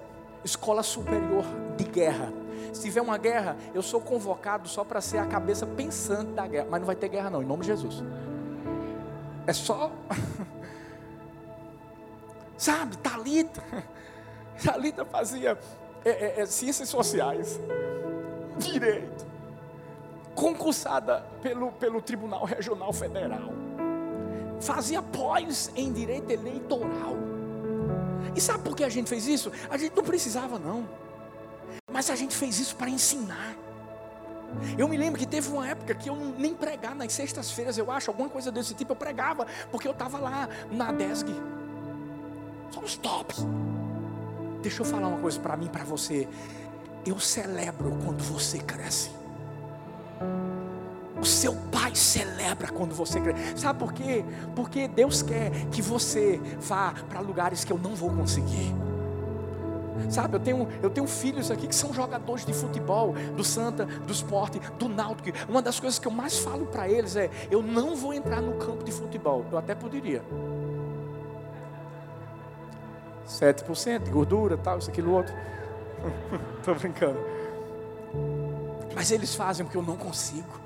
Escola 0.45 0.83
Superior 0.83 1.45
de 1.77 1.85
Guerra 1.85 2.33
se 2.73 2.83
tiver 2.83 3.01
uma 3.01 3.19
guerra, 3.19 3.57
eu 3.75 3.83
sou 3.83 4.01
convocado 4.01 4.69
só 4.69 4.85
para 4.85 5.01
ser 5.01 5.19
a 5.19 5.27
cabeça 5.27 5.67
pensante 5.67 6.33
da 6.33 6.47
guerra. 6.47 6.69
Mas 6.71 6.81
não 6.81 6.87
vai 6.87 6.97
ter 6.97 7.09
guerra, 7.09 7.31
não, 7.31 7.43
em 7.43 7.47
nome 7.47 7.63
de 7.63 7.69
Jesus. 7.69 8.03
É 9.47 9.53
só. 9.53 9.91
Sabe, 12.57 12.97
Talita. 12.99 13.63
Talita 14.63 15.05
fazia 15.05 15.59
é, 16.05 16.11
é, 16.11 16.41
é, 16.41 16.47
ciências 16.47 16.89
sociais, 16.89 17.59
direito, 18.59 19.27
concursada 20.35 21.25
pelo, 21.43 21.73
pelo 21.73 22.01
Tribunal 22.01 22.45
Regional 22.45 22.93
Federal, 22.93 23.51
fazia 24.61 25.03
pós 25.03 25.71
em 25.75 25.93
direito 25.93 26.31
eleitoral. 26.31 27.17
E 28.35 28.41
sabe 28.41 28.63
por 28.63 28.77
que 28.77 28.85
a 28.85 28.89
gente 28.89 29.09
fez 29.09 29.27
isso? 29.27 29.51
A 29.69 29.77
gente 29.77 29.97
não 29.97 30.05
precisava, 30.05 30.59
não. 30.59 30.89
Mas 31.91 32.11
a 32.11 32.17
gente 32.17 32.37
fez 32.37 32.59
isso 32.59 32.77
para 32.77 32.89
ensinar. 32.89 33.57
Eu 34.77 34.89
me 34.89 34.97
lembro 34.97 35.19
que 35.19 35.27
teve 35.27 35.49
uma 35.49 35.67
época 35.67 35.95
que 35.95 36.09
eu 36.11 36.17
nem 36.17 36.55
pregar 36.55 36.95
nas 36.95 37.13
sextas-feiras, 37.13 37.79
eu 37.79 37.91
acho, 37.91 38.11
alguma 38.11 38.29
coisa 38.29 38.51
desse 38.51 38.75
tipo, 38.75 38.93
eu 38.93 38.97
pregava, 38.97 39.47
porque 39.71 39.87
eu 39.87 39.93
estava 39.93 40.19
lá 40.19 40.49
na 40.71 40.93
DESG. 40.93 41.33
Só 42.71 42.81
os 42.81 42.97
tops. 42.97 43.47
Deixa 44.63 44.83
eu 44.83 44.87
falar 44.87 45.09
uma 45.09 45.19
coisa 45.19 45.39
para 45.41 45.57
mim, 45.57 45.69
para 45.69 45.85
você. 45.85 46.29
Eu 47.07 47.19
celebro 47.19 47.97
quando 48.05 48.23
você 48.23 48.59
cresce. 48.59 49.20
O 51.21 51.25
seu 51.25 51.55
pai 51.71 51.95
celebra 51.95 52.69
quando 52.69 52.95
você 52.95 53.21
crê. 53.21 53.35
Sabe 53.55 53.79
por 53.79 53.93
quê? 53.93 54.25
Porque 54.57 54.89
Deus 54.89 55.23
quer 55.23 55.51
que 55.71 55.83
você 55.83 56.41
vá 56.59 56.95
para 57.09 57.21
lugares 57.21 57.63
que 57.65 57.73
eu 57.73 57.79
não 57.79 57.95
vou 57.95 58.11
conseguir. 58.11 58.75
Sabe, 60.09 60.37
eu 60.37 60.41
tenho, 60.41 60.69
eu 60.83 60.89
tenho 60.89 61.07
filhos 61.07 61.51
aqui 61.51 61.67
que 61.67 61.75
são 61.75 61.93
jogadores 61.93 62.47
de 62.47 62.55
futebol, 62.55 63.15
do 63.37 63.45
Santa, 63.45 63.85
do 63.85 64.13
esporte, 64.13 64.59
do 64.79 64.89
Náutico. 64.89 65.37
Uma 65.49 65.61
das 65.61 65.79
coisas 65.79 65.99
que 65.99 66.09
eu 66.09 66.13
mais 66.13 66.39
falo 66.39 66.67
para 66.67 66.89
eles 66.89 67.17
é: 67.17 67.29
eu 67.51 67.63
não 67.63 67.95
vou 67.95 68.15
entrar 68.15 68.41
no 68.41 68.55
campo 68.55 68.83
de 68.83 68.93
futebol. 68.93 69.45
Eu 69.53 69.59
até 69.59 69.75
poderia. 69.75 70.23
7% 73.27 74.03
de 74.03 74.11
gordura, 74.11 74.57
tal, 74.57 74.79
isso, 74.79 74.91
aquilo, 74.91 75.13
outro. 75.13 75.35
Estou 76.59 76.75
brincando. 76.75 77.19
Mas 78.95 79.11
eles 79.11 79.35
fazem 79.35 79.65
porque 79.65 79.79
eu 79.79 79.83
não 79.83 79.97
consigo 79.97 80.61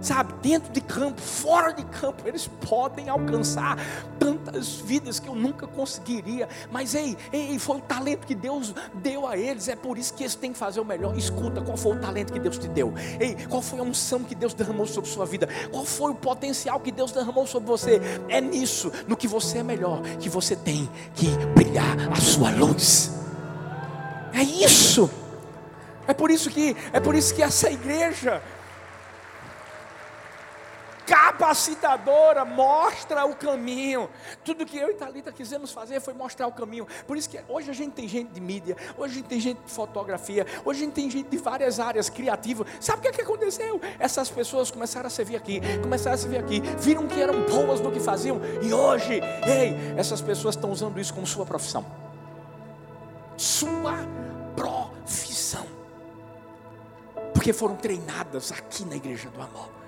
sabe, 0.00 0.34
dentro 0.42 0.72
de 0.72 0.80
campo, 0.80 1.20
fora 1.20 1.72
de 1.72 1.84
campo, 1.84 2.26
eles 2.26 2.48
podem 2.68 3.08
alcançar 3.08 3.78
tantas 4.18 4.76
vidas 4.76 5.18
que 5.18 5.28
eu 5.28 5.34
nunca 5.34 5.66
conseguiria. 5.66 6.48
Mas 6.70 6.94
ei, 6.94 7.16
ei, 7.32 7.58
foi 7.58 7.78
o 7.78 7.80
talento 7.80 8.26
que 8.26 8.34
Deus 8.34 8.74
deu 8.94 9.26
a 9.26 9.36
eles, 9.36 9.68
é 9.68 9.76
por 9.76 9.98
isso 9.98 10.14
que 10.14 10.22
eles 10.22 10.34
têm 10.34 10.52
que 10.52 10.58
fazer 10.58 10.80
o 10.80 10.84
melhor. 10.84 11.16
Escuta, 11.16 11.60
qual 11.60 11.76
foi 11.76 11.96
o 11.96 12.00
talento 12.00 12.32
que 12.32 12.38
Deus 12.38 12.58
te 12.58 12.68
deu? 12.68 12.92
Ei, 13.18 13.36
qual 13.48 13.62
foi 13.62 13.78
a 13.78 13.82
unção 13.82 14.22
que 14.22 14.34
Deus 14.34 14.54
derramou 14.54 14.86
sobre 14.86 15.10
sua 15.10 15.26
vida? 15.26 15.48
Qual 15.70 15.84
foi 15.84 16.10
o 16.10 16.14
potencial 16.14 16.80
que 16.80 16.92
Deus 16.92 17.12
derramou 17.12 17.46
sobre 17.46 17.68
você? 17.68 18.00
É 18.28 18.40
nisso, 18.40 18.92
no 19.06 19.16
que 19.16 19.28
você 19.28 19.58
é 19.58 19.62
melhor, 19.62 20.00
que 20.18 20.28
você 20.28 20.56
tem 20.56 20.88
que 21.14 21.28
brilhar 21.54 22.12
a 22.12 22.16
sua 22.16 22.50
luz. 22.50 23.12
É 24.32 24.42
isso. 24.42 25.23
É 26.06 26.14
por 26.14 26.30
isso 26.30 26.50
que 26.50 26.76
é 26.92 27.00
por 27.00 27.14
isso 27.14 27.34
que 27.34 27.42
essa 27.42 27.70
igreja 27.70 28.42
capacitadora, 31.06 32.44
mostra 32.44 33.24
o 33.24 33.34
caminho. 33.34 34.08
Tudo 34.44 34.64
que 34.64 34.76
eu 34.76 34.90
e 34.90 34.94
Talita 34.94 35.30
quisemos 35.32 35.70
fazer 35.72 36.00
foi 36.00 36.14
mostrar 36.14 36.46
o 36.46 36.52
caminho. 36.52 36.86
Por 37.06 37.16
isso 37.16 37.28
que 37.28 37.40
hoje 37.48 37.70
a 37.70 37.74
gente 37.74 37.92
tem 37.92 38.08
gente 38.08 38.32
de 38.32 38.40
mídia, 38.40 38.76
hoje 38.96 39.14
a 39.14 39.16
gente 39.16 39.26
tem 39.26 39.40
gente 39.40 39.60
de 39.64 39.70
fotografia, 39.70 40.46
hoje 40.64 40.82
a 40.82 40.84
gente 40.84 40.94
tem 40.94 41.10
gente 41.10 41.28
de 41.28 41.36
várias 41.36 41.78
áreas 41.78 42.08
criativas. 42.08 42.66
Sabe 42.80 42.98
o 42.98 43.02
que, 43.02 43.08
é 43.08 43.12
que 43.12 43.22
aconteceu? 43.22 43.80
Essas 43.98 44.30
pessoas 44.30 44.70
começaram 44.70 45.06
a 45.06 45.10
servir 45.10 45.36
aqui, 45.36 45.60
começaram 45.82 46.14
a 46.14 46.18
servir 46.18 46.38
aqui, 46.38 46.60
viram 46.78 47.06
que 47.06 47.20
eram 47.20 47.42
boas 47.42 47.80
no 47.80 47.90
que 47.92 48.00
faziam, 48.00 48.40
e 48.62 48.72
hoje, 48.72 49.20
ei, 49.46 49.94
essas 49.96 50.20
pessoas 50.20 50.54
estão 50.54 50.70
usando 50.70 50.98
isso 50.98 51.12
como 51.12 51.26
sua 51.26 51.44
profissão. 51.44 51.84
Sua 53.36 53.98
profissão. 54.56 55.83
Porque 57.44 57.52
foram 57.52 57.76
treinadas 57.76 58.50
aqui 58.50 58.86
na 58.86 58.96
igreja 58.96 59.28
do 59.28 59.38
amor. 59.38 59.83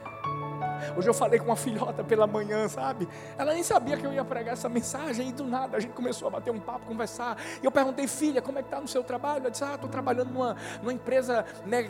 Hoje 0.96 1.08
eu 1.08 1.14
falei 1.14 1.38
com 1.38 1.46
uma 1.46 1.56
filhota 1.56 2.02
pela 2.04 2.26
manhã, 2.26 2.68
sabe? 2.68 3.08
Ela 3.38 3.52
nem 3.52 3.62
sabia 3.62 3.96
que 3.96 4.06
eu 4.06 4.12
ia 4.12 4.24
pregar 4.24 4.54
essa 4.54 4.68
mensagem 4.68 5.28
e 5.28 5.32
do 5.32 5.44
nada 5.44 5.76
a 5.76 5.80
gente 5.80 5.92
começou 5.92 6.28
a 6.28 6.30
bater 6.30 6.50
um 6.50 6.60
papo, 6.60 6.86
conversar. 6.86 7.36
E 7.62 7.64
eu 7.64 7.70
perguntei, 7.70 8.06
filha, 8.06 8.40
como 8.40 8.58
é 8.58 8.62
que 8.62 8.68
está 8.68 8.80
no 8.80 8.88
seu 8.88 9.02
trabalho? 9.02 9.40
Ela 9.40 9.50
disse, 9.50 9.64
ah, 9.64 9.74
estou 9.74 9.88
trabalhando 9.88 10.32
numa, 10.32 10.56
numa 10.80 10.92
empresa 10.92 11.44
né, 11.64 11.88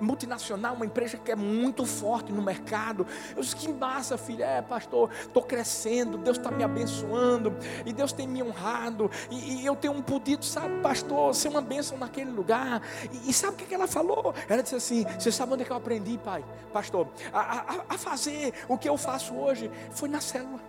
multinacional, 0.00 0.74
uma 0.74 0.86
empresa 0.86 1.16
que 1.16 1.32
é 1.32 1.36
muito 1.36 1.84
forte 1.84 2.32
no 2.32 2.42
mercado. 2.42 3.06
Eu 3.34 3.42
disse, 3.42 3.56
que 3.56 3.72
massa, 3.72 4.16
filha. 4.16 4.44
É, 4.44 4.62
pastor, 4.62 5.10
estou 5.20 5.42
crescendo, 5.42 6.18
Deus 6.18 6.36
está 6.36 6.50
me 6.50 6.64
abençoando 6.64 7.54
e 7.84 7.92
Deus 7.92 8.12
tem 8.12 8.26
me 8.26 8.42
honrado. 8.42 9.10
E, 9.30 9.62
e, 9.62 9.66
eu 9.66 9.74
tenho 9.76 9.94
um 9.94 10.02
pedido, 10.02 10.44
sabe, 10.44 10.80
pastor, 10.80 11.34
ser 11.34 11.48
uma 11.48 11.60
bênção 11.60 11.98
naquele 11.98 12.30
lugar. 12.30 12.82
E, 13.10 13.30
e 13.30 13.32
sabe 13.32 13.54
o 13.54 13.56
que, 13.56 13.64
que 13.64 13.74
ela 13.74 13.86
falou? 13.86 14.34
Ela 14.48 14.62
disse 14.62 14.74
assim: 14.74 15.04
Você 15.18 15.32
sabe 15.32 15.52
onde 15.52 15.62
é 15.62 15.64
que 15.64 15.72
eu 15.72 15.76
aprendi, 15.76 16.18
pai? 16.18 16.44
Pastor, 16.72 17.08
a, 17.32 17.40
a, 17.40 17.84
a 17.90 17.98
fazer 17.98 18.21
fazer 18.22 18.54
o 18.68 18.78
que 18.78 18.88
eu 18.88 18.96
faço 18.96 19.34
hoje 19.34 19.70
foi 19.90 20.08
na 20.08 20.20
célula. 20.20 20.60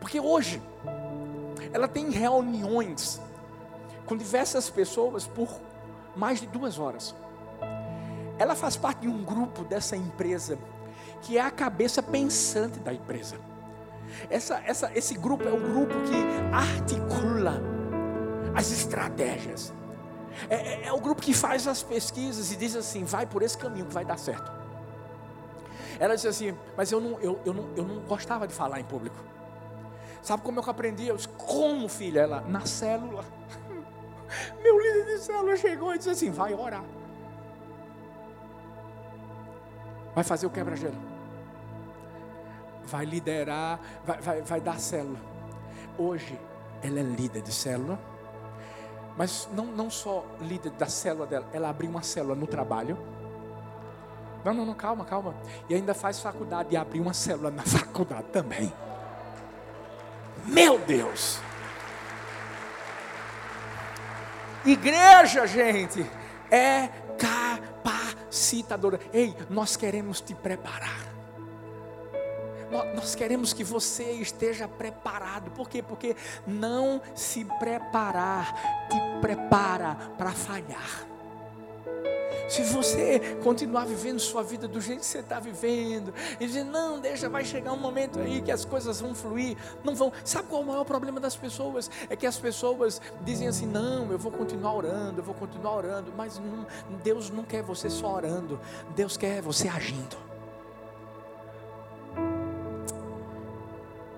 Porque 0.00 0.20
hoje 0.20 0.60
ela 1.72 1.88
tem 1.88 2.10
reuniões 2.10 3.20
com 4.04 4.16
diversas 4.16 4.68
pessoas 4.68 5.26
por 5.26 5.48
mais 6.14 6.40
de 6.40 6.46
duas 6.46 6.78
horas. 6.78 7.14
Ela 8.38 8.54
faz 8.54 8.76
parte 8.76 9.02
de 9.02 9.08
um 9.08 9.24
grupo 9.24 9.64
dessa 9.64 9.96
empresa 9.96 10.58
que 11.22 11.38
é 11.38 11.40
a 11.40 11.50
cabeça 11.50 12.02
pensante 12.02 12.80
da 12.80 12.92
empresa. 12.92 13.36
Essa, 14.28 14.60
essa, 14.66 14.90
esse 14.94 15.14
grupo 15.14 15.48
é 15.48 15.52
o 15.52 15.60
grupo 15.60 15.94
que 16.02 16.52
articula 16.52 17.62
as 18.54 18.70
estratégias. 18.72 19.72
É, 20.50 20.56
é, 20.56 20.86
é 20.86 20.92
o 20.92 21.00
grupo 21.00 21.22
que 21.22 21.32
faz 21.32 21.68
as 21.68 21.82
pesquisas 21.82 22.50
e 22.50 22.56
diz 22.56 22.74
assim: 22.74 23.04
vai 23.04 23.24
por 23.24 23.42
esse 23.42 23.56
caminho 23.56 23.86
que 23.86 23.94
vai 23.94 24.04
dar 24.04 24.18
certo. 24.18 24.61
Ela 26.02 26.16
disse 26.16 26.26
assim, 26.26 26.58
mas 26.76 26.90
eu 26.90 27.00
não, 27.00 27.20
eu, 27.20 27.38
eu, 27.44 27.54
não, 27.54 27.68
eu 27.76 27.84
não 27.84 28.00
gostava 28.00 28.44
de 28.48 28.52
falar 28.52 28.80
em 28.80 28.84
público. 28.84 29.14
Sabe 30.20 30.42
como 30.42 30.58
eu 30.58 30.64
aprendi? 30.68 31.06
Eu 31.06 31.14
disse, 31.14 31.28
como 31.28 31.88
filha? 31.88 32.22
Ela, 32.22 32.40
na 32.40 32.66
célula. 32.66 33.24
Meu 34.60 34.80
líder 34.80 35.04
de 35.04 35.18
célula 35.22 35.56
chegou 35.56 35.94
e 35.94 35.98
disse 35.98 36.10
assim: 36.10 36.32
vai 36.32 36.54
orar. 36.54 36.82
Vai 40.12 40.24
fazer 40.24 40.44
o 40.44 40.50
quebra-gelo. 40.50 40.98
Vai 42.82 43.04
liderar, 43.04 43.78
vai, 44.04 44.20
vai, 44.20 44.42
vai 44.42 44.60
dar 44.60 44.80
célula. 44.80 45.20
Hoje, 45.96 46.36
ela 46.82 46.98
é 46.98 47.02
líder 47.04 47.42
de 47.42 47.52
célula. 47.52 47.96
Mas 49.16 49.48
não, 49.52 49.66
não 49.66 49.88
só 49.88 50.26
líder 50.40 50.72
da 50.72 50.86
célula 50.86 51.28
dela, 51.28 51.46
ela 51.52 51.68
abriu 51.68 51.88
uma 51.88 52.02
célula 52.02 52.34
no 52.34 52.48
trabalho 52.48 52.98
não, 54.44 54.52
não, 54.54 54.66
não, 54.66 54.74
calma, 54.74 55.04
calma. 55.04 55.34
E 55.68 55.74
ainda 55.74 55.94
faz 55.94 56.20
faculdade 56.20 56.70
e 56.72 56.76
abrir 56.76 57.00
uma 57.00 57.14
célula 57.14 57.50
na 57.50 57.62
faculdade 57.66 58.28
também. 58.32 58.72
Meu 60.46 60.78
Deus! 60.78 61.40
Igreja, 64.64 65.46
gente, 65.46 66.08
é 66.50 66.88
capacitadora. 67.18 69.00
Ei, 69.12 69.34
nós 69.50 69.76
queremos 69.76 70.20
te 70.20 70.34
preparar. 70.34 71.12
Nós 72.94 73.14
queremos 73.14 73.52
que 73.52 73.62
você 73.62 74.12
esteja 74.12 74.66
preparado. 74.66 75.50
Por 75.50 75.68
quê? 75.68 75.82
Porque 75.82 76.16
não 76.46 77.02
se 77.14 77.44
preparar 77.58 78.54
te 78.88 79.20
prepara 79.20 79.94
para 80.16 80.30
falhar. 80.30 81.11
Se 82.52 82.62
você 82.64 83.18
continuar 83.42 83.86
vivendo 83.86 84.20
sua 84.20 84.42
vida 84.42 84.68
do 84.68 84.78
jeito 84.78 85.00
que 85.00 85.06
você 85.06 85.20
está 85.20 85.40
vivendo, 85.40 86.12
e 86.38 86.44
dizer, 86.44 86.64
não, 86.64 87.00
deixa, 87.00 87.26
vai 87.26 87.46
chegar 87.46 87.72
um 87.72 87.78
momento 87.78 88.20
aí 88.20 88.42
que 88.42 88.52
as 88.52 88.62
coisas 88.62 89.00
vão 89.00 89.14
fluir, 89.14 89.56
não 89.82 89.94
vão. 89.94 90.12
Sabe 90.22 90.48
qual 90.48 90.60
é 90.60 90.64
o 90.66 90.68
maior 90.68 90.84
problema 90.84 91.18
das 91.18 91.34
pessoas? 91.34 91.90
É 92.10 92.14
que 92.14 92.26
as 92.26 92.36
pessoas 92.36 93.00
dizem 93.22 93.48
assim, 93.48 93.64
não, 93.64 94.12
eu 94.12 94.18
vou 94.18 94.30
continuar 94.30 94.74
orando, 94.74 95.20
eu 95.20 95.24
vou 95.24 95.34
continuar 95.34 95.74
orando, 95.76 96.12
mas 96.14 96.38
não, 96.38 96.66
Deus 97.02 97.30
não 97.30 97.42
quer 97.42 97.62
você 97.62 97.88
só 97.88 98.16
orando, 98.16 98.60
Deus 98.94 99.16
quer 99.16 99.40
você 99.40 99.66
agindo. 99.66 100.18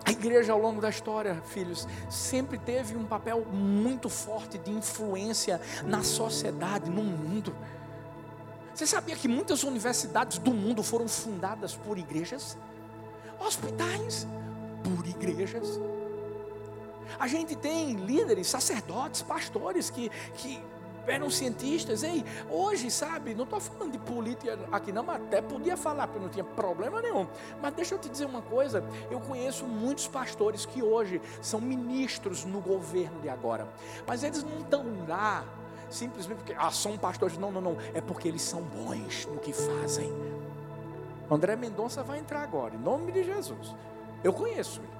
A 0.04 0.10
igreja 0.10 0.52
ao 0.52 0.58
longo 0.58 0.80
da 0.80 0.90
história, 0.90 1.40
filhos, 1.46 1.86
sempre 2.10 2.58
teve 2.58 2.96
um 2.96 3.04
papel 3.04 3.44
muito 3.52 4.08
forte 4.08 4.58
de 4.58 4.72
influência 4.72 5.60
na 5.84 6.02
sociedade, 6.02 6.90
no 6.90 7.04
mundo. 7.04 7.54
Você 8.74 8.88
sabia 8.88 9.14
que 9.14 9.28
muitas 9.28 9.62
universidades 9.62 10.38
do 10.38 10.52
mundo 10.52 10.82
foram 10.82 11.06
fundadas 11.06 11.76
por 11.76 11.96
igrejas? 11.96 12.58
Hospitais 13.38 14.26
por 14.82 15.06
igrejas. 15.06 15.80
A 17.18 17.28
gente 17.28 17.54
tem 17.54 17.92
líderes, 17.94 18.48
sacerdotes, 18.48 19.22
pastores 19.22 19.90
que, 19.90 20.10
que 20.34 20.60
eram 21.06 21.30
cientistas. 21.30 22.02
Ei, 22.02 22.24
hoje, 22.50 22.90
sabe, 22.90 23.32
não 23.32 23.44
estou 23.44 23.60
falando 23.60 23.92
de 23.92 23.98
política 23.98 24.58
aqui 24.72 24.90
não, 24.90 25.04
mas 25.04 25.22
até 25.22 25.40
podia 25.40 25.76
falar, 25.76 26.08
porque 26.08 26.18
não 26.18 26.28
tinha 26.28 26.44
problema 26.44 27.00
nenhum. 27.00 27.28
Mas 27.62 27.74
deixa 27.74 27.94
eu 27.94 27.98
te 27.98 28.08
dizer 28.08 28.24
uma 28.26 28.42
coisa: 28.42 28.82
eu 29.08 29.20
conheço 29.20 29.64
muitos 29.66 30.08
pastores 30.08 30.66
que 30.66 30.82
hoje 30.82 31.22
são 31.40 31.60
ministros 31.60 32.44
no 32.44 32.60
governo 32.60 33.20
de 33.20 33.28
agora, 33.28 33.68
mas 34.04 34.24
eles 34.24 34.42
não 34.42 34.62
estão 34.62 34.84
lá 35.06 35.44
simplesmente 35.90 36.38
porque 36.38 36.54
ah, 36.58 36.70
são 36.70 36.96
pastores. 36.98 37.38
Não, 37.38 37.50
não, 37.50 37.60
não. 37.60 37.76
É 37.92 38.00
porque 38.00 38.28
eles 38.28 38.42
são 38.42 38.62
bons 38.62 39.26
no 39.26 39.38
que 39.38 39.52
fazem. 39.52 40.12
André 41.30 41.56
Mendonça 41.56 42.02
vai 42.02 42.18
entrar 42.18 42.42
agora, 42.42 42.74
em 42.74 42.78
nome 42.78 43.10
de 43.10 43.24
Jesus. 43.24 43.74
Eu 44.22 44.32
conheço 44.32 44.80
ele. 44.80 44.94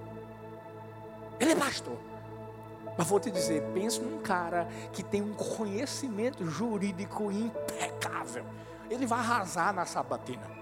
Ele 1.40 1.53
é 1.53 1.57
pastor. 1.57 1.97
Mas 2.97 3.07
vou 3.07 3.18
te 3.18 3.31
dizer, 3.31 3.62
pensa 3.73 4.01
num 4.01 4.20
cara 4.20 4.68
que 4.92 5.03
tem 5.03 5.20
um 5.20 5.35
conhecimento 5.35 6.47
jurídico 6.47 7.31
impecável. 7.31 8.44
Ele 8.88 9.07
vai 9.07 9.18
arrasar 9.18 9.73
na 9.73 9.85
sabatina. 9.85 10.55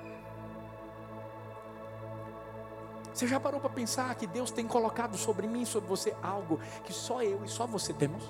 Você 3.12 3.26
já 3.26 3.38
parou 3.38 3.60
para 3.60 3.68
pensar 3.68 4.14
que 4.14 4.26
Deus 4.26 4.50
tem 4.50 4.66
colocado 4.66 5.18
sobre 5.18 5.46
mim, 5.46 5.66
sobre 5.66 5.88
você, 5.88 6.16
algo 6.22 6.58
que 6.84 6.92
só 6.92 7.22
eu 7.22 7.44
e 7.44 7.48
só 7.48 7.66
você 7.66 7.92
temos? 7.92 8.22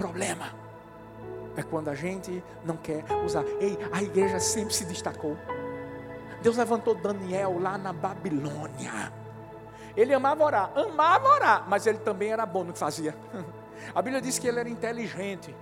Problema 0.00 0.46
é 1.56 1.62
quando 1.62 1.88
a 1.88 1.94
gente 1.94 2.42
não 2.64 2.74
quer 2.74 3.04
usar. 3.22 3.44
Ei, 3.60 3.78
a 3.92 4.02
igreja 4.02 4.40
sempre 4.40 4.72
se 4.72 4.86
destacou. 4.86 5.36
Deus 6.42 6.56
levantou 6.56 6.94
Daniel 6.94 7.58
lá 7.60 7.76
na 7.76 7.92
Babilônia. 7.92 9.12
Ele 9.94 10.14
amava 10.14 10.42
orar, 10.42 10.72
amava 10.74 11.28
orar, 11.28 11.66
mas 11.68 11.86
ele 11.86 11.98
também 11.98 12.32
era 12.32 12.46
bom 12.46 12.64
no 12.64 12.72
que 12.72 12.78
fazia. 12.78 13.14
A 13.94 14.00
Bíblia 14.00 14.20
diz 14.22 14.38
que 14.38 14.46
ele 14.46 14.60
era 14.60 14.68
inteligente. 14.68 15.54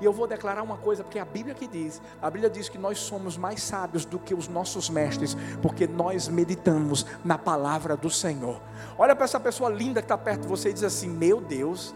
E 0.00 0.04
eu 0.04 0.12
vou 0.12 0.26
declarar 0.26 0.62
uma 0.62 0.76
coisa, 0.76 1.04
porque 1.04 1.18
a 1.18 1.24
Bíblia 1.24 1.54
que 1.54 1.66
diz, 1.66 2.00
a 2.22 2.30
Bíblia 2.30 2.48
diz 2.48 2.68
que 2.68 2.78
nós 2.78 2.98
somos 2.98 3.36
mais 3.36 3.62
sábios 3.62 4.04
do 4.04 4.18
que 4.18 4.34
os 4.34 4.48
nossos 4.48 4.88
mestres, 4.88 5.36
porque 5.60 5.86
nós 5.86 6.26
meditamos 6.26 7.06
na 7.22 7.36
palavra 7.36 7.96
do 7.96 8.08
Senhor. 8.08 8.60
Olha 8.98 9.14
para 9.14 9.24
essa 9.24 9.38
pessoa 9.38 9.68
linda 9.68 10.00
que 10.00 10.06
está 10.06 10.16
perto 10.16 10.42
de 10.42 10.48
você 10.48 10.70
e 10.70 10.72
diz 10.72 10.82
assim: 10.82 11.08
Meu 11.08 11.40
Deus, 11.40 11.94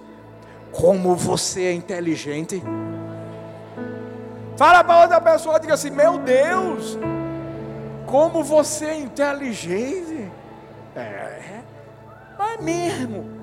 como 0.74 1.14
você 1.14 1.62
é 1.64 1.72
inteligente. 1.72 2.62
Fala 4.56 4.84
para 4.84 5.02
outra 5.02 5.20
pessoa, 5.20 5.58
diga 5.58 5.74
assim: 5.74 5.90
Meu 5.90 6.18
Deus, 6.18 6.98
como 8.06 8.42
você 8.42 8.87
é 8.87 8.98
inteligente. 8.98 10.30
É, 10.94 11.62
é 12.38 12.62
mesmo. 12.62 13.34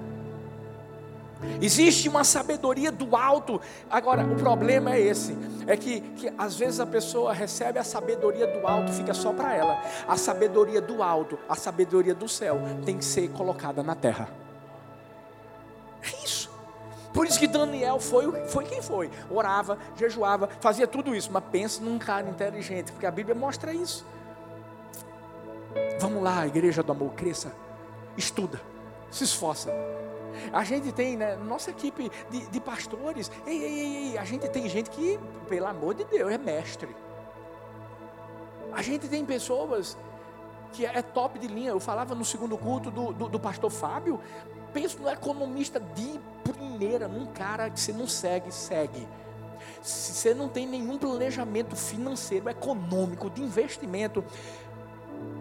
Existe 1.60 2.08
uma 2.08 2.24
sabedoria 2.24 2.92
do 2.92 3.16
alto. 3.16 3.60
Agora, 3.90 4.24
o 4.24 4.36
problema 4.36 4.94
é 4.94 5.02
esse: 5.02 5.36
é 5.68 5.76
que, 5.76 6.02
que 6.02 6.34
às 6.38 6.56
vezes 6.56 6.80
a 6.80 6.86
pessoa 6.86 7.34
recebe 7.34 7.80
a 7.80 7.84
sabedoria 7.84 8.48
do 8.48 8.66
alto, 8.68 8.92
fica 8.92 9.14
só 9.14 9.34
para 9.34 9.56
ela. 9.56 9.82
A 10.08 10.18
sabedoria 10.18 10.82
do 10.82 11.02
alto, 11.02 11.38
a 11.50 11.56
sabedoria 11.56 12.14
do 12.14 12.28
céu, 12.28 12.62
tem 12.86 12.98
que 12.98 13.06
ser 13.06 13.30
colocada 13.30 13.82
na 13.82 13.96
terra. 13.96 14.30
É 16.04 16.24
isso. 16.24 16.41
Por 17.14 17.26
isso 17.26 17.40
que 17.40 17.48
Daniel 17.48 18.00
foi, 18.00 18.48
foi 18.48 18.64
quem 18.64 18.82
foi. 18.82 19.10
Orava, 19.30 19.78
jejuava, 19.96 20.50
fazia 20.60 20.88
tudo 20.88 21.16
isso. 21.16 21.32
Mas 21.32 21.44
pensa 21.52 21.82
num 21.82 22.00
cara 22.00 22.30
inteligente, 22.30 22.92
porque 22.92 23.06
a 23.06 23.12
Bíblia 23.12 23.36
mostra 23.36 23.74
isso. 23.74 24.06
Vamos 26.00 26.24
lá, 26.24 26.48
igreja 26.48 26.82
do 26.84 26.92
amor, 26.92 27.14
cresça, 27.14 27.54
estuda, 28.18 28.60
se 29.10 29.24
esforça 29.24 29.72
a 30.52 30.64
gente 30.64 30.92
tem, 30.92 31.18
né, 31.18 31.36
nossa 31.36 31.72
equipe 31.72 32.12
de, 32.30 32.48
de 32.48 32.60
pastores, 32.60 33.32
ei, 33.46 33.64
ei, 33.64 33.80
ei, 34.12 34.18
a 34.18 34.24
gente 34.24 34.48
tem 34.50 34.68
gente 34.68 34.90
que, 34.90 35.20
pelo 35.48 35.68
amor 35.68 35.94
de 35.94 36.04
Deus, 36.06 36.32
é 36.32 36.38
mestre. 36.38 36.96
A 38.74 38.82
gente 38.82 39.08
tem 39.08 39.26
pessoas 39.26 39.98
que 40.72 40.86
é 40.86 41.02
top 41.02 41.38
de 41.38 41.48
linha. 41.48 41.72
Eu 41.72 41.80
falava 41.80 42.16
no 42.16 42.24
segundo 42.24 42.58
culto 42.58 42.90
do, 42.90 43.12
do, 43.12 43.28
do 43.28 43.40
pastor 43.40 43.70
Fábio. 43.70 44.20
Penso 44.74 45.02
no 45.02 45.10
economista 45.10 45.80
de 45.80 46.20
primeira, 46.54 47.08
num 47.08 47.26
cara 47.28 47.70
que 47.70 47.80
você 47.80 47.94
não 47.94 48.08
segue, 48.08 48.52
segue. 48.52 49.08
Se 49.82 50.14
você 50.14 50.34
não 50.34 50.48
tem 50.48 50.68
nenhum 50.68 50.98
planejamento 50.98 51.76
financeiro, 51.76 52.50
econômico, 52.50 53.30
de 53.30 53.42
investimento, 53.42 54.24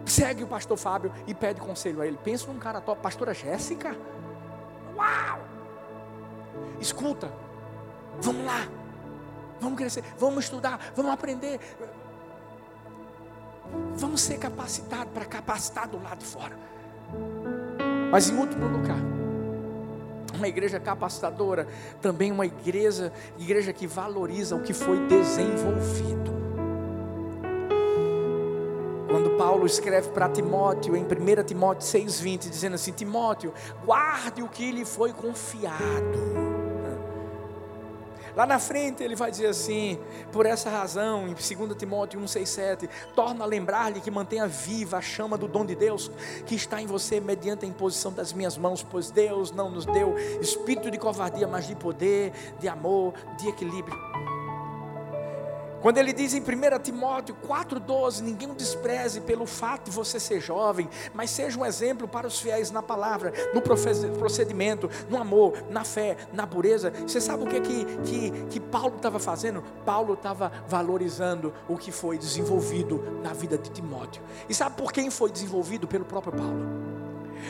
segue 0.05 0.43
o 0.43 0.47
pastor 0.47 0.77
Fábio 0.77 1.11
e 1.27 1.33
pede 1.33 1.59
conselho 1.59 2.01
a 2.01 2.07
ele. 2.07 2.17
Pensa 2.17 2.51
num 2.51 2.59
cara 2.59 2.81
top, 2.81 3.01
pastora 3.01 3.33
Jéssica. 3.33 3.95
Uau! 4.95 5.39
Escuta, 6.79 7.31
vamos 8.19 8.45
lá, 8.45 8.67
vamos 9.59 9.77
crescer, 9.77 10.03
vamos 10.17 10.45
estudar, 10.45 10.79
vamos 10.95 11.11
aprender, 11.11 11.59
vamos 13.95 14.21
ser 14.21 14.39
capacitados 14.39 15.13
para 15.13 15.25
capacitar 15.25 15.87
do 15.87 16.01
lado 16.01 16.19
de 16.19 16.25
fora. 16.25 16.57
Mas 18.11 18.29
em 18.29 18.35
último 18.35 18.67
lugar, 18.67 18.97
uma 20.41 20.47
igreja 20.47 20.79
capacitadora, 20.79 21.67
também 22.01 22.31
uma 22.31 22.47
igreja, 22.47 23.13
igreja 23.37 23.71
que 23.71 23.85
valoriza 23.85 24.55
o 24.55 24.63
que 24.63 24.73
foi 24.73 24.99
desenvolvido. 25.05 26.31
Quando 29.07 29.37
Paulo 29.37 29.67
escreve 29.67 30.09
para 30.09 30.29
Timóteo, 30.29 30.95
em 30.95 31.03
1 31.03 31.43
Timóteo 31.45 31.87
6,20, 31.87 32.49
dizendo 32.49 32.73
assim: 32.73 32.91
Timóteo, 32.91 33.53
guarde 33.85 34.41
o 34.41 34.47
que 34.47 34.71
lhe 34.71 34.83
foi 34.83 35.13
confiado. 35.13 36.70
Lá 38.41 38.47
na 38.47 38.57
frente 38.57 39.03
ele 39.03 39.15
vai 39.15 39.29
dizer 39.29 39.45
assim: 39.45 39.99
por 40.31 40.47
essa 40.47 40.67
razão, 40.67 41.27
em 41.27 41.33
2 41.35 41.77
Timóteo 41.77 42.19
1,6,7, 42.19 42.89
torna 43.15 43.43
a 43.43 43.47
lembrar-lhe 43.47 44.01
que 44.01 44.09
mantenha 44.09 44.47
viva 44.47 44.97
a 44.97 45.01
chama 45.01 45.37
do 45.37 45.47
dom 45.47 45.63
de 45.63 45.75
Deus 45.75 46.09
que 46.47 46.55
está 46.55 46.81
em 46.81 46.87
você 46.87 47.19
mediante 47.19 47.65
a 47.65 47.67
imposição 47.67 48.11
das 48.11 48.33
minhas 48.33 48.57
mãos, 48.57 48.81
pois 48.81 49.11
Deus 49.11 49.51
não 49.51 49.69
nos 49.69 49.85
deu 49.85 50.17
espírito 50.41 50.89
de 50.89 50.97
covardia, 50.97 51.47
mas 51.47 51.67
de 51.67 51.75
poder, 51.75 52.33
de 52.59 52.67
amor, 52.67 53.13
de 53.37 53.47
equilíbrio. 53.47 53.95
Quando 55.81 55.97
ele 55.97 56.13
diz 56.13 56.33
em 56.33 56.41
1 56.41 56.79
Timóteo 56.83 57.35
4,12: 57.47 58.21
Ninguém 58.21 58.51
o 58.51 58.53
despreze 58.53 59.21
pelo 59.21 59.45
fato 59.45 59.85
de 59.85 59.91
você 59.91 60.19
ser 60.19 60.39
jovem, 60.39 60.87
mas 61.13 61.31
seja 61.31 61.59
um 61.59 61.65
exemplo 61.65 62.07
para 62.07 62.27
os 62.27 62.39
fiéis 62.39 62.71
na 62.71 62.83
palavra, 62.83 63.33
no 63.53 63.61
procedimento, 63.61 64.89
no 65.09 65.17
amor, 65.17 65.63
na 65.69 65.83
fé, 65.83 66.17
na 66.31 66.45
pureza. 66.45 66.91
Você 67.05 67.19
sabe 67.19 67.43
o 67.43 67.47
que, 67.47 67.59
que, 67.61 67.85
que, 68.03 68.31
que 68.49 68.59
Paulo 68.59 68.95
estava 68.95 69.19
fazendo? 69.19 69.63
Paulo 69.83 70.13
estava 70.13 70.51
valorizando 70.67 71.53
o 71.67 71.77
que 71.77 71.91
foi 71.91 72.17
desenvolvido 72.17 73.19
na 73.23 73.33
vida 73.33 73.57
de 73.57 73.71
Timóteo. 73.71 74.21
E 74.47 74.53
sabe 74.53 74.77
por 74.77 74.91
quem 74.91 75.09
foi 75.09 75.31
desenvolvido? 75.31 75.87
Pelo 75.87 76.05
próprio 76.05 76.33
Paulo. 76.33 76.90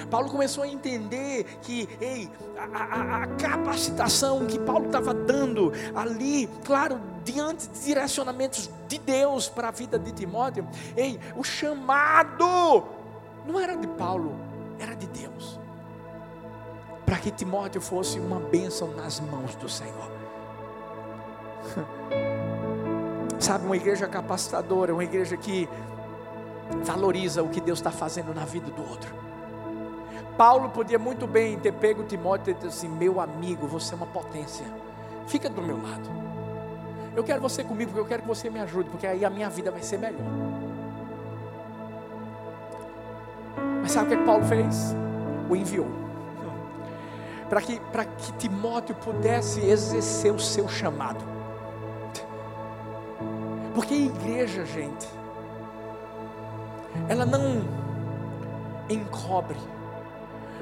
Paulo 0.09 0.29
começou 0.29 0.63
a 0.63 0.67
entender 0.67 1.43
que, 1.61 1.87
ei, 1.99 2.29
a, 2.57 2.77
a, 2.77 3.23
a 3.23 3.27
capacitação 3.27 4.45
que 4.45 4.59
Paulo 4.59 4.85
estava 4.85 5.13
dando 5.13 5.71
ali, 5.95 6.47
claro, 6.65 6.99
diante 7.23 7.67
de 7.67 7.79
direcionamentos 7.85 8.69
de 8.87 8.97
Deus 8.97 9.47
para 9.47 9.69
a 9.69 9.71
vida 9.71 9.97
de 9.97 10.11
Timóteo, 10.11 10.67
ei, 10.95 11.19
o 11.35 11.43
chamado 11.43 12.83
não 13.45 13.59
era 13.59 13.75
de 13.75 13.87
Paulo, 13.87 14.35
era 14.79 14.95
de 14.95 15.07
Deus. 15.07 15.59
Para 17.05 17.17
que 17.17 17.31
Timóteo 17.31 17.81
fosse 17.81 18.19
uma 18.19 18.39
bênção 18.39 18.93
nas 18.93 19.19
mãos 19.19 19.55
do 19.55 19.67
Senhor. 19.67 20.11
Sabe, 23.39 23.65
uma 23.65 23.75
igreja 23.75 24.07
capacitadora, 24.07 24.93
uma 24.93 25.03
igreja 25.03 25.35
que 25.35 25.67
valoriza 26.83 27.43
o 27.43 27.49
que 27.49 27.59
Deus 27.59 27.79
está 27.79 27.91
fazendo 27.91 28.33
na 28.33 28.45
vida 28.45 28.69
do 28.71 28.87
outro. 28.87 29.13
Paulo 30.41 30.69
podia 30.69 30.97
muito 30.97 31.27
bem 31.27 31.59
ter 31.59 31.71
pego 31.71 32.03
Timóteo 32.03 32.49
e 32.49 32.55
dito 32.55 32.65
assim: 32.65 32.89
Meu 32.89 33.21
amigo, 33.21 33.67
você 33.67 33.93
é 33.93 33.95
uma 33.95 34.07
potência, 34.07 34.65
fica 35.27 35.47
do 35.47 35.61
meu 35.61 35.75
lado. 35.75 36.09
Eu 37.15 37.23
quero 37.23 37.39
você 37.39 37.63
comigo, 37.63 37.91
porque 37.91 38.01
eu 38.01 38.07
quero 38.07 38.23
que 38.23 38.27
você 38.27 38.49
me 38.49 38.59
ajude, 38.59 38.89
porque 38.89 39.05
aí 39.05 39.23
a 39.23 39.29
minha 39.29 39.47
vida 39.51 39.69
vai 39.69 39.83
ser 39.83 39.99
melhor. 39.99 40.19
Mas 43.83 43.91
sabe 43.91 44.07
o 44.07 44.17
que, 44.17 44.23
é 44.23 44.25
Paulo 44.25 44.43
fez? 44.43 44.95
O 45.47 45.55
enviou. 45.55 45.85
Para 47.47 47.61
que, 47.61 47.79
que 48.17 48.33
Timóteo 48.39 48.95
pudesse 48.95 49.63
exercer 49.63 50.33
o 50.33 50.39
seu 50.39 50.67
chamado. 50.67 51.23
Porque 53.75 53.93
a 53.93 53.97
igreja, 53.97 54.65
gente, 54.65 55.07
ela 57.07 57.27
não 57.27 57.61
encobre 58.89 59.59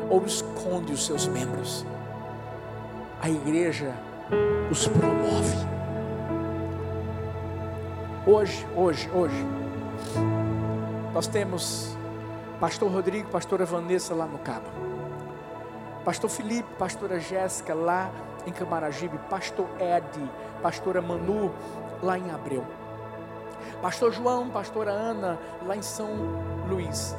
ou 0.09 0.25
esconde 0.25 0.93
os 0.93 1.05
seus 1.05 1.27
membros. 1.27 1.85
A 3.21 3.29
igreja 3.29 3.93
os 4.71 4.87
promove. 4.87 5.57
Hoje, 8.25 8.67
hoje, 8.75 9.09
hoje, 9.11 9.45
nós 11.13 11.27
temos 11.27 11.97
Pastor 12.59 12.91
Rodrigo, 12.91 13.29
Pastora 13.29 13.65
Vanessa 13.65 14.13
lá 14.13 14.25
no 14.25 14.37
Cabo, 14.39 14.67
Pastor 16.05 16.29
Felipe, 16.29 16.69
Pastora 16.77 17.19
Jéssica 17.19 17.73
lá 17.73 18.11
em 18.45 18.51
Camaragibe, 18.51 19.17
Pastor 19.29 19.67
Ed, 19.79 20.31
Pastora 20.61 21.01
Manu 21.01 21.51
lá 22.03 22.17
em 22.17 22.29
Abreu, 22.31 22.65
Pastor 23.81 24.11
João, 24.11 24.49
Pastora 24.49 24.91
Ana 24.91 25.39
lá 25.65 25.75
em 25.75 25.81
São 25.81 26.09
Luís, 26.69 27.15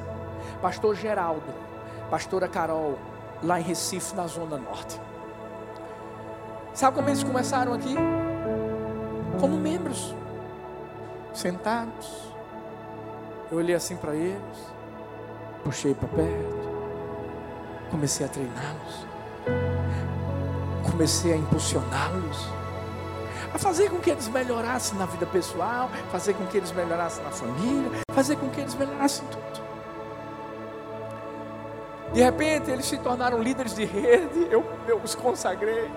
Pastor 0.63 0.95
Geraldo, 0.95 1.53
pastora 2.11 2.49
Carol, 2.49 2.99
lá 3.43 3.61
em 3.61 3.63
Recife, 3.63 4.15
na 4.15 4.27
Zona 4.27 4.59
Norte. 4.59 5.01
Sabe 6.75 6.97
como 6.97 7.09
eles 7.09 7.23
começaram 7.23 7.73
aqui? 7.73 7.95
Como 9.41 9.57
membros, 9.57 10.15
sentados. 11.33 12.31
Eu 13.51 13.59
olhei 13.59 13.75
assim 13.75 13.97
para 13.97 14.15
eles, 14.15 14.73
puxei 15.65 15.95
para 15.95 16.09
perto, 16.09 16.69
comecei 17.91 18.25
a 18.25 18.29
treiná-los, 18.29 19.07
comecei 20.89 21.33
a 21.33 21.37
impulsioná-los, 21.37 22.49
a 23.53 23.59
fazer 23.59 23.91
com 23.91 23.99
que 23.99 24.11
eles 24.11 24.29
melhorassem 24.29 24.97
na 24.99 25.07
vida 25.07 25.27
pessoal, 25.27 25.91
fazer 26.13 26.35
com 26.35 26.47
que 26.47 26.59
eles 26.59 26.71
melhorassem 26.71 27.25
na 27.25 27.31
família, 27.31 28.01
fazer 28.13 28.37
com 28.37 28.49
que 28.51 28.61
eles 28.61 28.75
melhorassem 28.77 29.27
tudo. 29.27 29.60
De 32.13 32.21
repente 32.21 32.71
eles 32.71 32.87
se 32.87 32.99
tornaram 32.99 33.41
líderes 33.41 33.75
de 33.75 33.85
rede, 33.85 34.49
eu, 34.51 34.65
eu 34.89 34.99
os 34.99 35.15
consagrei. 35.15 35.91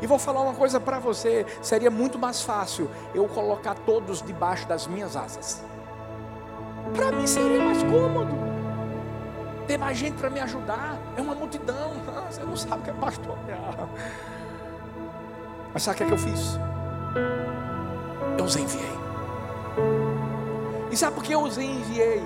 E 0.00 0.06
vou 0.06 0.18
falar 0.18 0.40
uma 0.42 0.54
coisa 0.54 0.78
para 0.78 0.98
você: 0.98 1.44
seria 1.60 1.90
muito 1.90 2.18
mais 2.18 2.42
fácil 2.42 2.90
eu 3.14 3.26
colocar 3.28 3.74
todos 3.74 4.22
debaixo 4.22 4.68
das 4.68 4.86
minhas 4.86 5.16
asas. 5.16 5.64
Para 6.94 7.10
mim 7.12 7.26
seria 7.26 7.64
mais 7.64 7.82
cômodo. 7.82 8.36
Ter 9.66 9.76
mais 9.76 9.98
gente 9.98 10.16
para 10.16 10.30
me 10.30 10.40
ajudar. 10.40 10.96
É 11.16 11.20
uma 11.20 11.34
multidão. 11.34 11.92
Você 12.30 12.42
não 12.44 12.56
sabe 12.56 12.82
o 12.82 12.84
que 12.84 12.90
é 12.90 12.94
pastorear. 12.94 13.88
Mas 15.74 15.82
sabe 15.82 15.94
o 15.94 15.98
que, 15.98 16.04
é 16.04 16.06
que 16.06 16.12
eu 16.12 16.18
fiz? 16.18 16.58
Eu 18.38 18.44
os 18.44 18.56
enviei. 18.56 18.96
E 20.90 20.96
sabe 20.96 21.16
por 21.16 21.24
que 21.24 21.32
eu 21.32 21.42
os 21.42 21.58
enviei? 21.58 22.22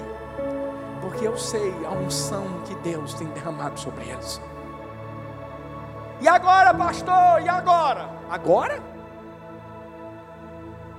Porque 1.00 1.26
eu 1.26 1.36
sei 1.36 1.72
a 1.86 1.90
unção 1.90 2.62
que 2.66 2.74
Deus 2.76 3.14
tem 3.14 3.26
derramado 3.28 3.78
sobre 3.78 4.08
eles. 4.08 4.40
E 6.20 6.28
agora, 6.28 6.74
pastor? 6.74 7.42
E 7.42 7.48
agora? 7.48 8.10
Agora? 8.28 8.82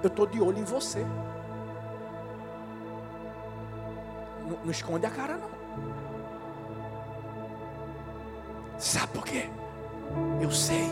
Eu 0.01 0.07
estou 0.07 0.25
de 0.25 0.41
olho 0.41 0.57
em 0.57 0.63
você. 0.63 1.05
Não, 4.47 4.57
não 4.63 4.71
esconde 4.71 5.05
a 5.05 5.11
cara, 5.11 5.37
não. 5.37 5.51
Sabe 8.79 9.07
por 9.09 9.23
quê? 9.23 9.47
Eu 10.41 10.49
sei 10.49 10.89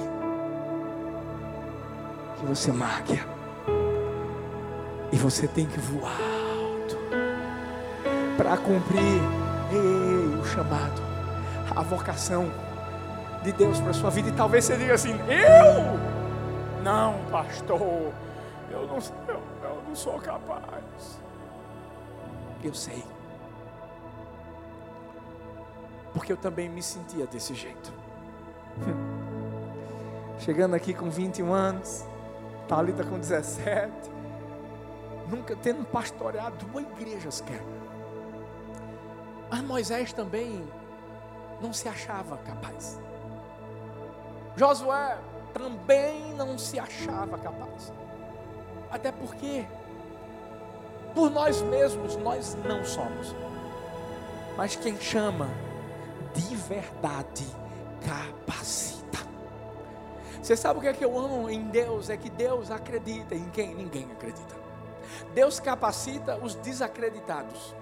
que 2.37 2.45
você 2.45 2.71
máquia. 2.71 3.25
E 5.11 5.17
você 5.17 5.47
tem 5.47 5.65
que 5.65 5.79
voar 5.79 6.58
para 8.39 8.55
cumprir 8.55 9.21
ei, 9.69 10.39
o 10.39 10.45
chamado, 10.45 11.01
a 11.75 11.81
vocação 11.81 12.49
de 13.43 13.51
Deus 13.51 13.81
para 13.81 13.89
a 13.89 13.93
sua 13.93 14.09
vida. 14.09 14.29
E 14.29 14.31
talvez 14.31 14.63
você 14.63 14.77
diga 14.77 14.93
assim: 14.93 15.11
Eu? 15.27 15.99
Não, 16.81 17.19
pastor, 17.29 17.81
eu 18.71 18.87
não, 18.87 18.97
eu, 19.27 19.41
eu 19.61 19.83
não 19.85 19.93
sou 19.93 20.17
capaz. 20.19 21.19
Eu 22.63 22.73
sei. 22.73 23.03
Porque 26.13 26.31
eu 26.31 26.37
também 26.37 26.69
me 26.69 26.81
sentia 26.81 27.27
desse 27.27 27.53
jeito. 27.53 27.91
Chegando 30.39 30.75
aqui 30.75 30.93
com 30.93 31.09
21 31.09 31.51
anos, 31.53 32.05
Thalita 32.69 33.03
com 33.03 33.19
17, 33.19 33.91
nunca 35.29 35.57
tendo 35.57 35.83
pastoreado 35.83 36.65
duas 36.65 36.85
igrejas, 36.85 37.41
quer. 37.41 37.78
Mas 39.49 39.61
Moisés 39.61 40.13
também 40.13 40.67
não 41.61 41.73
se 41.73 41.87
achava 41.87 42.37
capaz. 42.37 42.99
Josué 44.55 45.17
também 45.53 46.33
não 46.33 46.57
se 46.57 46.79
achava 46.79 47.37
capaz. 47.37 47.91
Até 48.91 49.11
porque, 49.11 49.65
por 51.13 51.29
nós 51.29 51.61
mesmos, 51.61 52.15
nós 52.17 52.55
não 52.65 52.83
somos. 52.83 53.35
Mas 54.57 54.75
quem 54.75 54.99
chama 54.99 55.47
de 56.33 56.55
verdade 56.55 57.45
capacita. 58.05 59.19
Você 60.41 60.55
sabe 60.55 60.79
o 60.79 60.81
que 60.81 60.87
é 60.87 60.93
que 60.93 61.05
eu 61.05 61.17
amo 61.17 61.49
em 61.49 61.63
Deus? 61.69 62.09
É 62.09 62.17
que 62.17 62.29
Deus 62.29 62.71
acredita 62.71 63.35
em 63.35 63.49
quem 63.49 63.75
ninguém 63.75 64.11
acredita. 64.11 64.55
Deus 65.33 65.59
capacita 65.59 66.37
os 66.37 66.55
desacreditados. 66.55 67.75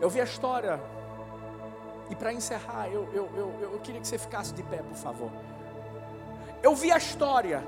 Eu 0.00 0.10
vi 0.10 0.20
a 0.20 0.24
história 0.24 0.80
e 2.10 2.14
para 2.14 2.32
encerrar, 2.32 2.88
eu, 2.88 3.08
eu, 3.14 3.30
eu, 3.34 3.70
eu 3.72 3.80
queria 3.80 4.00
que 4.00 4.06
você 4.06 4.18
ficasse 4.18 4.52
de 4.52 4.62
pé, 4.62 4.78
por 4.78 4.96
favor. 4.96 5.30
Eu 6.62 6.74
vi 6.74 6.90
a 6.90 6.96
história 6.96 7.62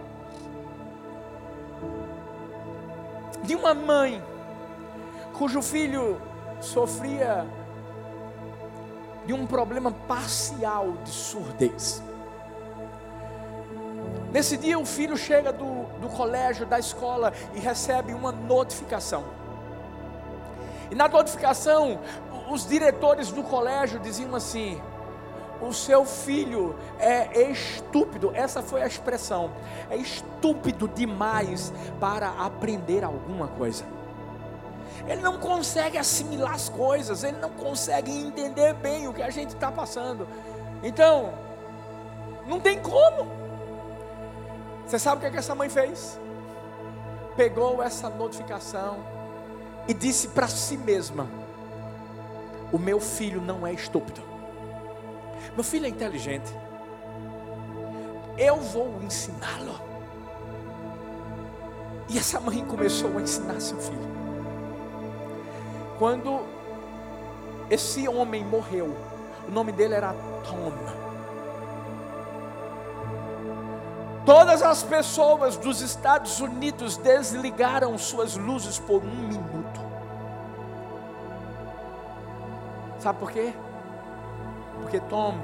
de 3.43 3.55
uma 3.55 3.75
mãe 3.75 4.23
cujo 5.37 5.63
filho 5.63 6.21
sofria 6.61 7.47
de 9.27 9.33
um 9.33 9.47
problema 9.47 9.91
parcial 9.91 10.93
de 11.05 11.11
surdez. 11.11 12.03
Nesse 14.33 14.57
dia, 14.57 14.79
o 14.79 14.85
filho 14.85 15.17
chega 15.17 15.53
do, 15.53 15.85
do 16.01 16.09
colégio, 16.09 16.67
da 16.67 16.79
escola 16.79 17.33
e 17.55 17.59
recebe 17.59 18.13
uma 18.13 18.31
notificação. 18.33 19.25
E 20.91 20.95
na 20.95 21.09
notificação, 21.09 21.99
os 22.51 22.67
diretores 22.67 23.31
do 23.31 23.43
colégio 23.43 23.99
diziam 24.01 24.35
assim: 24.35 24.81
o 25.61 25.73
seu 25.73 26.05
filho 26.05 26.77
é 26.99 27.51
estúpido, 27.51 28.31
essa 28.35 28.63
foi 28.63 28.83
a 28.83 28.87
expressão, 28.87 29.51
é 29.91 29.97
estúpido 29.97 30.89
demais 30.89 31.73
para 31.99 32.29
aprender 32.29 33.05
alguma 33.05 33.49
coisa. 33.49 33.85
Ele 35.07 35.21
não 35.21 35.39
consegue 35.39 35.97
assimilar 35.99 36.55
as 36.55 36.69
coisas, 36.69 37.23
ele 37.23 37.39
não 37.39 37.51
consegue 37.51 38.11
entender 38.11 38.75
bem 38.75 39.07
o 39.09 39.13
que 39.13 39.23
a 39.23 39.31
gente 39.31 39.51
está 39.51 39.71
passando. 39.71 40.27
Então, 40.83 41.33
não 42.47 42.61
tem 42.61 42.81
como. 42.81 43.31
Você 44.87 44.99
sabe 44.99 45.17
o 45.17 45.21
que, 45.21 45.27
é 45.27 45.31
que 45.31 45.37
essa 45.37 45.55
mãe 45.55 45.69
fez? 45.69 46.19
Pegou 47.37 47.83
essa 47.83 48.09
notificação 48.09 48.99
e 49.89 49.95
disse 49.95 50.29
para 50.29 50.49
si 50.49 50.77
mesma: 50.77 51.27
o 52.73 52.79
meu 52.79 53.01
filho 53.01 53.41
não 53.41 53.67
é 53.67 53.73
estúpido. 53.73 54.21
Meu 55.55 55.65
filho 55.65 55.87
é 55.87 55.89
inteligente. 55.89 56.53
Eu 58.37 58.57
vou 58.57 59.03
ensiná-lo. 59.03 59.81
E 62.09 62.19
essa 62.19 62.39
mãe 62.39 62.65
começou 62.65 63.17
a 63.17 63.23
ensinar 63.23 63.61
seu 63.61 63.79
filho. 63.79 64.07
Quando 65.99 66.45
esse 67.71 68.07
homem 68.07 68.45
morreu, 68.45 68.95
o 69.49 69.51
nome 69.51 69.73
dele 69.73 69.95
era 69.95 70.13
Tom. 70.45 70.73
Todas 74.27 74.61
as 74.61 74.83
pessoas 74.83 75.57
dos 75.57 75.81
Estados 75.81 76.41
Unidos 76.41 76.97
desligaram 76.97 77.97
suas 77.97 78.37
luzes 78.37 78.79
por 78.79 79.03
um 79.03 79.29
minuto. 79.29 79.56
Sabe 83.07 83.21
por 83.21 83.31
quê? 83.31 83.55
Porque 84.81 84.99
Tom 84.99 85.37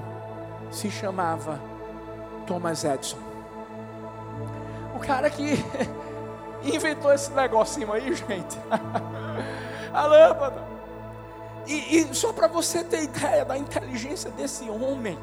se 0.68 0.90
chamava 0.90 1.60
Thomas 2.44 2.82
Edison. 2.82 3.18
O 4.96 4.98
cara 4.98 5.30
que 5.30 5.64
inventou 6.64 7.12
esse 7.12 7.30
negocinho 7.30 7.92
aí, 7.92 8.12
gente. 8.14 8.58
A 9.94 10.06
lâmpada. 10.06 10.64
E, 11.64 11.98
e 11.98 12.14
só 12.16 12.32
para 12.32 12.48
você 12.48 12.82
ter 12.82 13.04
ideia 13.04 13.44
da 13.44 13.56
inteligência 13.56 14.32
desse 14.32 14.68
homem, 14.68 15.16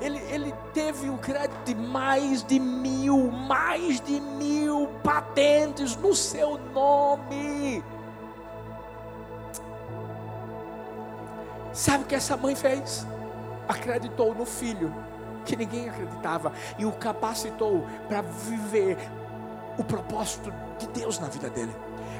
ele, 0.00 0.18
ele 0.32 0.52
teve 0.72 1.08
o 1.08 1.18
crédito 1.18 1.66
de 1.66 1.74
mais 1.76 2.42
de 2.42 2.58
mil, 2.58 3.30
mais 3.30 4.00
de 4.00 4.20
mil 4.20 4.88
patentes 5.04 5.94
no 5.94 6.16
seu 6.16 6.58
nome. 6.72 7.84
Sabe 11.74 12.04
o 12.04 12.06
que 12.06 12.14
essa 12.14 12.36
mãe 12.36 12.54
fez? 12.54 13.04
Acreditou 13.68 14.32
no 14.32 14.46
filho 14.46 14.94
que 15.44 15.56
ninguém 15.56 15.88
acreditava 15.88 16.52
e 16.78 16.86
o 16.86 16.92
capacitou 16.92 17.84
para 18.08 18.22
viver 18.22 18.96
o 19.76 19.82
propósito 19.82 20.52
de 20.78 20.86
Deus 20.88 21.18
na 21.18 21.28
vida 21.28 21.50
dele. 21.50 21.74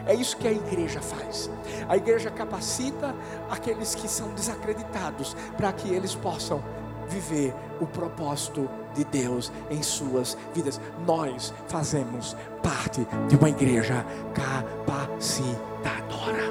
É 0.07 0.15
isso 0.15 0.37
que 0.37 0.49
a 0.49 0.53
igreja 0.53 1.01
faz. 1.01 1.49
A 1.89 1.97
igreja 1.97 2.33
capacita 2.33 3.15
aqueles 3.49 3.95
que 3.95 4.09
são 4.09 4.35
desacreditados 4.35 5.37
para 5.57 5.73
que 5.73 5.89
eles 5.89 6.17
possam 6.17 6.61
viver 7.09 7.55
o 7.81 7.87
propósito 7.87 8.69
de 8.93 9.05
Deus 9.05 9.53
em 9.71 9.85
suas 9.85 10.37
vidas. 10.53 10.81
Nós 11.07 11.55
fazemos 11.69 12.37
parte 12.61 13.07
de 13.29 13.37
uma 13.37 13.51
igreja 13.51 14.05
capacitadora. 14.35 16.44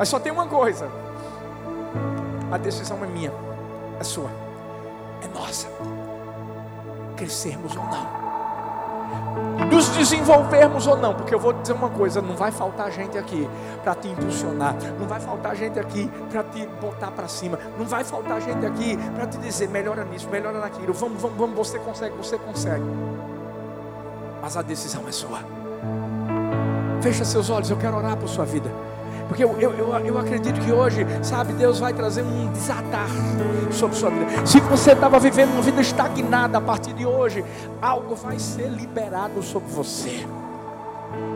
Mas 0.00 0.08
só 0.08 0.18
tem 0.18 0.32
uma 0.32 0.46
coisa: 0.46 0.88
a 2.50 2.56
decisão 2.56 3.04
é 3.04 3.06
minha, 3.06 3.30
é 4.00 4.02
sua, 4.02 4.30
é 5.22 5.28
nossa. 5.38 5.68
Crescermos 7.18 7.76
ou 7.76 7.84
não, 7.84 9.66
nos 9.70 9.90
desenvolvermos 9.90 10.86
ou 10.86 10.96
não, 10.96 11.12
porque 11.12 11.34
eu 11.34 11.38
vou 11.38 11.52
dizer 11.52 11.74
uma 11.74 11.90
coisa: 11.90 12.22
não 12.22 12.34
vai 12.34 12.50
faltar 12.50 12.90
gente 12.90 13.18
aqui 13.18 13.46
para 13.84 13.94
te 13.94 14.08
impulsionar, 14.08 14.74
não 14.98 15.06
vai 15.06 15.20
faltar 15.20 15.54
gente 15.54 15.78
aqui 15.78 16.10
para 16.30 16.44
te 16.44 16.66
botar 16.80 17.10
para 17.10 17.28
cima, 17.28 17.58
não 17.78 17.84
vai 17.84 18.02
faltar 18.02 18.40
gente 18.40 18.64
aqui 18.64 18.96
para 19.14 19.26
te 19.26 19.36
dizer 19.36 19.68
melhora 19.68 20.02
nisso, 20.04 20.30
melhora 20.30 20.60
naquilo, 20.60 20.94
vamos, 20.94 21.20
vamos, 21.20 21.36
vamos, 21.36 21.54
você 21.54 21.78
consegue, 21.78 22.16
você 22.16 22.38
consegue. 22.38 22.84
Mas 24.40 24.56
a 24.56 24.62
decisão 24.62 25.06
é 25.06 25.12
sua. 25.12 25.40
Fecha 27.02 27.22
seus 27.22 27.50
olhos, 27.50 27.68
eu 27.68 27.76
quero 27.76 27.98
orar 27.98 28.16
por 28.16 28.30
sua 28.30 28.46
vida. 28.46 28.70
Porque 29.30 29.44
eu, 29.44 29.56
eu, 29.60 29.72
eu, 29.74 29.96
eu 30.06 30.18
acredito 30.18 30.60
que 30.60 30.72
hoje, 30.72 31.06
sabe, 31.22 31.52
Deus 31.52 31.78
vai 31.78 31.92
trazer 31.92 32.22
um 32.22 32.50
desatar 32.50 33.06
sobre 33.70 33.96
sua 33.96 34.10
vida. 34.10 34.44
Se 34.44 34.58
você 34.58 34.90
estava 34.90 35.20
vivendo 35.20 35.52
uma 35.52 35.62
vida 35.62 35.80
estagnada 35.80 36.58
a 36.58 36.60
partir 36.60 36.92
de 36.94 37.06
hoje, 37.06 37.44
algo 37.80 38.16
vai 38.16 38.40
ser 38.40 38.68
liberado 38.68 39.40
sobre 39.40 39.70
você. 39.70 40.26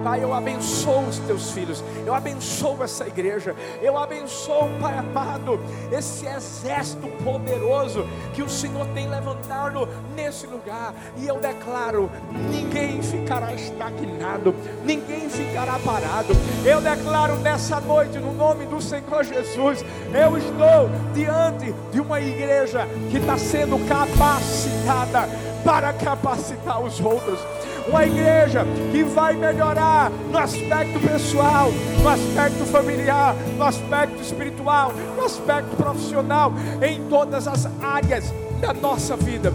Pai, 0.05 0.23
eu 0.23 0.35
abençoo 0.35 1.01
os 1.09 1.19
teus 1.21 1.51
filhos, 1.53 1.83
eu 2.05 2.15
abençoo 2.15 2.83
essa 2.83 3.07
igreja, 3.07 3.57
eu 3.81 3.97
abençoo, 3.97 4.69
Pai 4.79 4.99
amado, 4.99 5.59
esse 5.91 6.27
exército 6.27 7.09
poderoso 7.25 8.07
que 8.35 8.43
o 8.43 8.49
Senhor 8.49 8.87
tem 8.89 9.09
levantado 9.09 9.89
nesse 10.15 10.47
lugar, 10.47 10.95
e 11.17 11.27
eu 11.27 11.41
declaro: 11.41 12.11
ninguém 12.51 13.03
ficará 13.03 13.55
estagnado, 13.55 14.55
ninguém 14.85 15.29
ficará 15.31 15.79
parado. 15.79 16.35
Eu 16.67 16.83
declaro 16.83 17.37
nessa 17.37 17.81
noite, 17.81 18.19
no 18.19 18.35
nome 18.35 18.67
do 18.67 18.83
Senhor 18.83 19.25
Jesus, 19.25 19.83
eu 20.13 20.37
estou 20.37 20.91
diante 21.15 21.75
de 21.91 22.01
uma 22.01 22.21
igreja 22.21 22.87
que 23.11 23.17
está 23.17 23.39
sendo 23.39 23.79
capacitada 23.89 25.29
para 25.65 25.95
capacitar 25.95 26.83
os 26.83 27.01
outros 27.01 27.41
uma 27.87 28.05
igreja 28.05 28.65
que 28.91 29.03
vai 29.05 29.35
melhorar 29.35 30.11
no 30.31 30.39
aspecto 30.39 30.99
pessoal, 31.01 31.71
no 32.03 32.09
aspecto 32.09 32.65
familiar, 32.65 33.35
no 33.57 33.65
aspecto 33.65 34.21
espiritual, 34.23 34.93
no 35.17 35.25
aspecto 35.25 35.77
profissional, 35.77 36.53
em 36.83 37.03
todas 37.09 37.47
as 37.47 37.69
áreas 37.83 38.33
da 38.61 38.73
nossa 38.73 39.17
vida. 39.17 39.53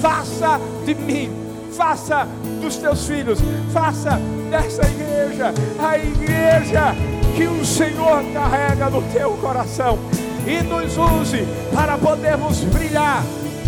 Faça 0.00 0.60
de 0.84 0.94
mim, 0.94 1.30
faça 1.72 2.26
dos 2.60 2.76
teus 2.76 3.06
filhos, 3.06 3.38
faça 3.72 4.20
dessa 4.50 4.82
igreja 4.82 5.54
a 5.78 5.96
igreja 5.96 6.94
que 7.34 7.46
o 7.46 7.64
Senhor 7.64 8.22
carrega 8.32 8.90
no 8.90 9.02
teu 9.10 9.32
coração 9.38 9.98
e 10.46 10.62
nos 10.62 10.96
use 10.98 11.46
para 11.72 11.96
podermos 11.96 12.60
brilhar 12.64 13.22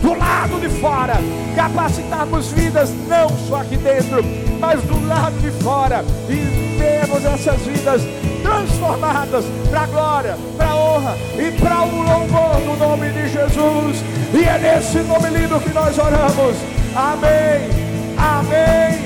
do 0.04 0.12
lado 0.12 0.60
de 0.60 0.68
fora, 0.68 1.14
capacitarmos 1.56 2.52
vidas 2.52 2.90
não 3.08 3.26
só 3.48 3.62
aqui 3.62 3.78
dentro, 3.78 4.22
mas 4.60 4.82
do 4.82 5.06
lado 5.08 5.34
de 5.40 5.50
fora 5.62 6.04
e 6.28 6.76
vemos 6.78 7.24
essas 7.24 7.58
vidas 7.62 8.02
transformadas 8.42 9.46
para 9.70 9.80
a 9.80 9.86
glória, 9.86 10.36
para 10.58 10.68
a 10.68 10.76
honra 10.76 11.16
e 11.38 11.50
para 11.58 11.82
o 11.84 12.02
louvor 12.02 12.60
do 12.60 12.76
nome 12.76 13.10
de 13.12 13.28
Jesus. 13.30 14.04
E 14.34 14.44
é 14.44 14.58
nesse 14.58 14.98
nome 14.98 15.30
lindo 15.30 15.58
que 15.60 15.70
nós 15.70 15.96
oramos. 15.96 16.56
Amém. 16.94 17.70
Amém. 18.18 19.04